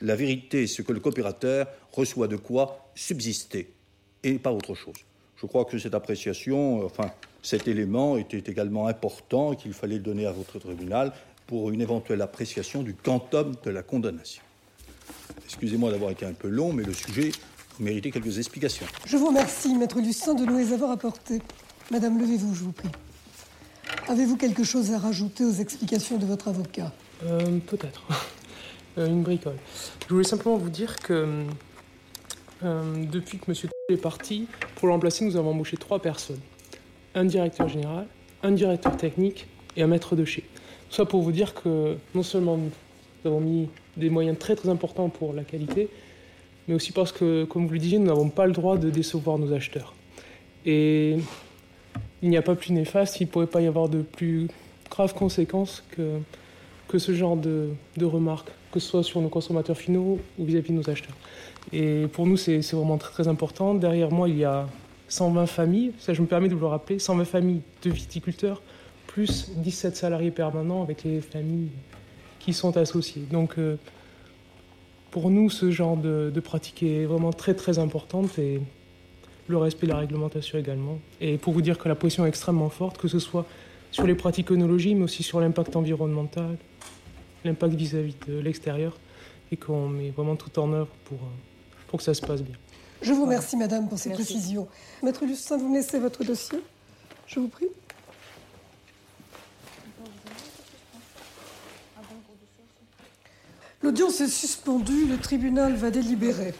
La 0.00 0.16
vérité, 0.16 0.66
c'est 0.66 0.84
que 0.84 0.92
le 0.92 1.00
coopérateur 1.00 1.66
reçoit 1.92 2.28
de 2.28 2.36
quoi 2.36 2.90
subsister 2.94 3.70
et 4.22 4.34
pas 4.34 4.52
autre 4.52 4.74
chose. 4.74 4.96
Je 5.36 5.46
crois 5.46 5.64
que 5.64 5.78
cette 5.78 5.94
appréciation, 5.94 6.84
enfin, 6.84 7.10
cet 7.42 7.68
élément 7.68 8.16
était 8.16 8.50
également 8.50 8.86
important 8.88 9.54
qu'il 9.54 9.72
fallait 9.72 9.98
donner 9.98 10.26
à 10.26 10.32
votre 10.32 10.58
tribunal 10.58 11.12
pour 11.46 11.70
une 11.70 11.80
éventuelle 11.80 12.22
appréciation 12.22 12.82
du 12.82 12.94
quantum 12.94 13.54
de 13.62 13.70
la 13.70 13.82
condamnation. 13.82 14.42
Excusez-moi 15.44 15.90
d'avoir 15.90 16.10
été 16.10 16.26
un 16.26 16.32
peu 16.32 16.48
long, 16.48 16.72
mais 16.72 16.82
le 16.82 16.92
sujet 16.92 17.30
mériter 17.80 18.10
quelques 18.10 18.38
explications. 18.38 18.86
Je 19.04 19.16
vous 19.16 19.26
remercie, 19.28 19.74
Maître 19.74 20.00
Lucien, 20.00 20.34
de 20.34 20.44
nous 20.44 20.56
les 20.58 20.72
avoir 20.72 20.90
apportées. 20.90 21.40
Madame, 21.90 22.18
levez-vous, 22.18 22.54
je 22.54 22.64
vous 22.64 22.72
prie. 22.72 22.88
Avez-vous 24.08 24.36
quelque 24.36 24.64
chose 24.64 24.92
à 24.92 24.98
rajouter 24.98 25.44
aux 25.44 25.52
explications 25.52 26.18
de 26.18 26.26
votre 26.26 26.48
avocat? 26.48 26.92
Euh, 27.24 27.58
Peut-être. 27.66 28.02
Euh, 28.98 29.08
une 29.08 29.22
bricole. 29.22 29.56
Je 30.08 30.14
voulais 30.14 30.24
simplement 30.26 30.56
vous 30.56 30.70
dire 30.70 30.96
que 30.96 31.44
Euh, 32.64 33.04
depuis 33.12 33.36
que 33.38 33.50
M. 33.50 33.68
est 33.90 33.96
parti, 33.98 34.46
pour 34.76 34.86
le 34.88 34.94
remplacer, 34.94 35.22
nous 35.26 35.36
avons 35.36 35.50
embauché 35.50 35.76
trois 35.76 36.00
personnes. 36.00 36.40
Un 37.14 37.26
directeur 37.26 37.68
général, 37.68 38.06
un 38.42 38.52
directeur 38.52 38.96
technique 38.96 39.46
et 39.76 39.82
un 39.82 39.86
maître 39.86 40.16
de 40.16 40.24
chez. 40.24 40.40
Tout 40.88 40.96
ça 40.96 41.04
pour 41.04 41.20
vous 41.20 41.32
dire 41.32 41.52
que 41.52 41.98
non 42.14 42.22
seulement 42.22 42.56
nous 42.56 42.70
avons 43.26 43.40
mis 43.40 43.68
des 43.98 44.08
moyens 44.08 44.38
très 44.38 44.56
très 44.56 44.70
importants 44.70 45.10
pour 45.10 45.34
la 45.34 45.44
qualité, 45.44 45.90
mais 46.68 46.74
aussi 46.74 46.92
parce 46.92 47.12
que, 47.12 47.44
comme 47.44 47.66
vous 47.66 47.72
le 47.72 47.78
disiez, 47.78 47.98
nous 47.98 48.06
n'avons 48.06 48.28
pas 48.28 48.46
le 48.46 48.52
droit 48.52 48.76
de 48.76 48.90
décevoir 48.90 49.38
nos 49.38 49.52
acheteurs. 49.52 49.94
Et 50.64 51.16
il 52.22 52.30
n'y 52.30 52.36
a 52.36 52.42
pas 52.42 52.54
plus 52.54 52.72
néfaste, 52.72 53.20
il 53.20 53.24
ne 53.24 53.30
pourrait 53.30 53.46
pas 53.46 53.60
y 53.60 53.66
avoir 53.66 53.88
de 53.88 54.02
plus 54.02 54.48
graves 54.90 55.14
conséquences 55.14 55.84
que, 55.90 56.18
que 56.88 56.98
ce 56.98 57.12
genre 57.12 57.36
de, 57.36 57.70
de 57.96 58.04
remarques, 58.04 58.50
que 58.72 58.80
ce 58.80 58.88
soit 58.88 59.02
sur 59.02 59.20
nos 59.20 59.28
consommateurs 59.28 59.76
finaux 59.76 60.18
ou 60.38 60.44
vis-à-vis 60.44 60.70
de 60.70 60.76
nos 60.76 60.90
acheteurs. 60.90 61.16
Et 61.72 62.06
pour 62.12 62.26
nous, 62.26 62.36
c'est 62.36 62.60
vraiment 62.72 62.98
très, 62.98 63.12
très 63.12 63.28
important. 63.28 63.74
Derrière 63.74 64.10
moi, 64.10 64.28
il 64.28 64.38
y 64.38 64.44
a 64.44 64.66
120 65.08 65.46
familles, 65.46 65.92
ça 65.98 66.14
je 66.14 66.22
me 66.22 66.26
permets 66.26 66.48
de 66.48 66.54
vous 66.54 66.60
le 66.60 66.66
rappeler, 66.66 66.98
120 66.98 67.24
familles 67.24 67.60
de 67.82 67.90
viticulteurs, 67.90 68.60
plus 69.06 69.50
17 69.56 69.96
salariés 69.96 70.30
permanents 70.30 70.82
avec 70.82 71.04
les 71.04 71.20
familles 71.20 71.68
qui 72.40 72.52
sont 72.52 72.76
associées. 72.76 73.22
Donc 73.30 73.58
euh, 73.58 73.76
pour 75.16 75.30
nous, 75.30 75.48
ce 75.48 75.70
genre 75.70 75.96
de, 75.96 76.30
de, 76.30 76.40
pratique 76.40 76.82
est 76.82 77.06
vraiment 77.06 77.32
très 77.32 77.54
très 77.54 77.78
importante 77.78 78.38
et 78.38 78.60
le 79.46 79.56
respect 79.56 79.86
de 79.86 79.92
la 79.92 79.96
réglementation 80.00 80.58
également. 80.58 80.98
Et 81.22 81.38
pour 81.38 81.54
vous 81.54 81.62
dire 81.62 81.78
que 81.78 81.88
la 81.88 81.94
position 81.94 82.26
est 82.26 82.28
extrêmement 82.28 82.68
forte, 82.68 82.98
que 82.98 83.08
ce 83.08 83.18
soit 83.18 83.46
sur 83.92 84.06
les 84.06 84.14
pratiques 84.14 84.50
œnologie, 84.50 84.94
mais 84.94 85.04
aussi 85.04 85.22
sur 85.22 85.40
l'impact 85.40 85.74
environnemental, 85.74 86.58
l'impact 87.46 87.72
vis-à-vis 87.72 88.14
de 88.28 88.38
l'extérieur, 88.40 88.98
et 89.50 89.56
qu'on 89.56 89.88
met 89.88 90.10
vraiment 90.10 90.36
tout 90.36 90.58
en 90.58 90.70
œuvre 90.74 90.92
pour, 91.06 91.20
pour 91.86 91.98
que 91.98 92.04
ça 92.04 92.12
se 92.12 92.20
passe 92.20 92.42
bien. 92.42 92.56
Je 93.00 93.14
vous 93.14 93.24
remercie, 93.24 93.56
madame, 93.56 93.88
pour 93.88 93.98
ces 93.98 94.10
Merci. 94.10 94.34
précisions. 94.34 94.68
Maître 95.02 95.26
Justin, 95.26 95.56
vous 95.56 95.70
me 95.70 95.76
laissez 95.76 95.98
votre 95.98 96.24
dossier 96.24 96.58
Je 97.26 97.40
vous 97.40 97.48
prie. 97.48 97.68
L'audience 103.86 104.20
est 104.20 104.26
suspendue, 104.26 105.06
le 105.06 105.16
tribunal 105.16 105.76
va 105.76 105.92
délibérer. 105.92 106.52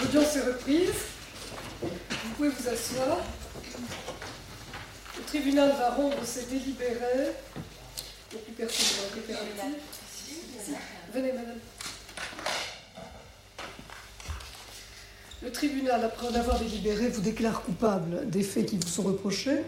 L'audience 0.00 0.36
est 0.36 0.40
reprise. 0.40 0.94
Vous 1.82 2.30
pouvez 2.38 2.48
vous 2.48 2.66
asseoir. 2.66 3.18
Le 5.18 5.22
tribunal 5.24 5.74
va 5.76 5.90
rendre 5.90 6.24
ses 6.24 6.46
délibérés. 6.46 7.34
Il 8.32 8.36
n'y 8.36 8.40
a 8.40 8.42
plus 8.42 8.52
personne 8.54 8.86
qui 9.12 9.32
va 9.32 9.38
Venez, 11.12 11.32
madame. 11.32 11.58
Le 15.46 15.52
tribunal, 15.52 16.02
après 16.02 16.26
en 16.26 16.34
vous 16.94 17.20
déclare 17.20 17.62
coupable 17.62 18.28
des 18.28 18.42
faits 18.42 18.66
qui 18.66 18.76
vous 18.76 18.86
sont 18.86 19.02
reprochés. 19.02 19.58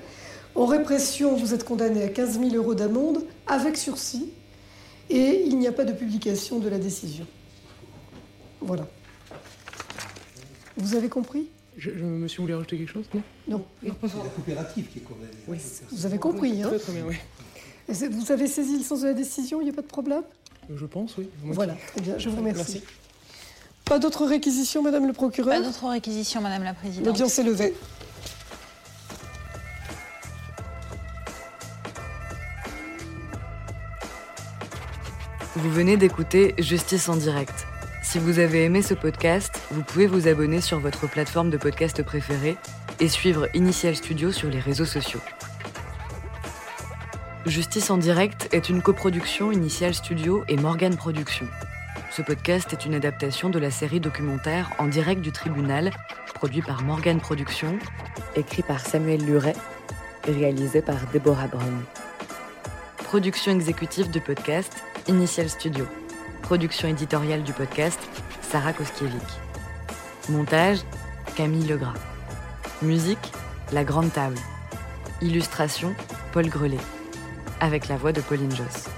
En 0.54 0.66
répression, 0.66 1.36
vous 1.36 1.54
êtes 1.54 1.64
condamné 1.64 2.02
à 2.02 2.08
15 2.08 2.40
000 2.40 2.54
euros 2.54 2.74
d'amende 2.74 3.24
avec 3.46 3.76
sursis 3.76 4.30
et 5.10 5.42
il 5.46 5.58
n'y 5.58 5.66
a 5.66 5.72
pas 5.72 5.84
de 5.84 5.92
publication 5.92 6.58
de 6.58 6.68
la 6.68 6.78
décision. 6.78 7.26
Voilà. 8.60 8.88
Vous 10.76 10.94
avez 10.94 11.08
compris? 11.08 11.48
Je, 11.76 11.90
je, 11.96 12.04
Monsieur 12.04 12.42
voulait 12.42 12.54
rajouter 12.54 12.76
quelque 12.76 12.90
chose? 12.90 13.06
Non? 13.14 13.22
Non. 13.46 13.64
C'est 13.82 14.16
la 14.16 14.30
coopérative 14.34 14.86
qui 14.88 14.98
est 14.98 15.02
condamnée. 15.02 15.28
Oui, 15.46 15.58
vous 15.90 16.06
avez 16.06 16.18
compris, 16.18 16.62
hein 16.62 16.68
Très, 16.68 16.78
très 16.78 16.92
bien, 16.92 17.04
oui. 17.06 17.14
Vous 17.88 18.32
avez 18.32 18.46
saisi 18.48 18.78
le 18.78 18.84
sens 18.84 19.02
de 19.02 19.06
la 19.06 19.14
décision, 19.14 19.60
il 19.60 19.64
n'y 19.64 19.70
a 19.70 19.74
pas 19.74 19.82
de 19.82 19.86
problème? 19.86 20.22
Je 20.74 20.86
pense, 20.86 21.16
oui. 21.16 21.28
Moi 21.42 21.54
voilà, 21.54 21.76
très 21.92 22.00
bien, 22.00 22.18
je 22.18 22.28
vous 22.28 22.36
remercie. 22.36 22.82
Merci. 22.82 22.82
Pas 23.88 23.98
d'autres 23.98 24.26
réquisitions, 24.26 24.82
Madame 24.82 25.06
le 25.06 25.14
procureur 25.14 25.54
Pas 25.54 25.66
d'autres 25.66 25.88
réquisitions, 25.88 26.42
Madame 26.42 26.62
la 26.62 26.74
Présidente. 26.74 27.06
L'audience 27.06 27.38
est 27.38 27.42
levée. 27.42 27.74
Vous 35.56 35.70
venez 35.70 35.96
d'écouter 35.96 36.54
Justice 36.58 37.08
en 37.08 37.16
direct. 37.16 37.66
Si 38.02 38.18
vous 38.18 38.38
avez 38.38 38.64
aimé 38.64 38.82
ce 38.82 38.92
podcast, 38.92 39.58
vous 39.70 39.82
pouvez 39.82 40.06
vous 40.06 40.28
abonner 40.28 40.60
sur 40.60 40.78
votre 40.80 41.08
plateforme 41.08 41.48
de 41.48 41.56
podcast 41.56 42.02
préférée 42.02 42.58
et 43.00 43.08
suivre 43.08 43.48
Initial 43.54 43.96
Studio 43.96 44.32
sur 44.32 44.50
les 44.50 44.60
réseaux 44.60 44.84
sociaux. 44.84 45.20
Justice 47.46 47.88
en 47.88 47.96
direct 47.96 48.48
est 48.52 48.68
une 48.68 48.82
coproduction 48.82 49.50
Initial 49.50 49.94
Studio 49.94 50.44
et 50.48 50.56
Morgan 50.56 50.94
Productions. 50.94 51.48
Ce 52.18 52.22
podcast 52.24 52.72
est 52.72 52.84
une 52.84 52.96
adaptation 52.96 53.48
de 53.48 53.60
la 53.60 53.70
série 53.70 54.00
documentaire 54.00 54.72
En 54.80 54.88
direct 54.88 55.20
du 55.20 55.30
tribunal, 55.30 55.92
produit 56.34 56.62
par 56.62 56.82
Morgan 56.82 57.20
Productions, 57.20 57.78
écrit 58.34 58.64
par 58.64 58.80
Samuel 58.80 59.24
Luret 59.24 59.54
et 60.26 60.32
réalisé 60.32 60.82
par 60.82 60.96
Deborah 61.14 61.46
Brown. 61.46 61.84
Production 63.04 63.52
exécutive 63.52 64.10
du 64.10 64.20
podcast, 64.20 64.82
Initial 65.06 65.48
Studio. 65.48 65.86
Production 66.42 66.88
éditoriale 66.88 67.44
du 67.44 67.52
podcast, 67.52 68.00
Sarah 68.42 68.72
Koskiewicz. 68.72 69.38
Montage, 70.28 70.80
Camille 71.36 71.68
Legras. 71.68 71.94
Musique, 72.82 73.32
La 73.72 73.84
Grande 73.84 74.12
Table. 74.12 74.40
Illustration, 75.22 75.94
Paul 76.32 76.48
Grelet. 76.48 76.78
Avec 77.60 77.86
la 77.86 77.96
voix 77.96 78.10
de 78.10 78.20
Pauline 78.20 78.56
Josse. 78.56 78.88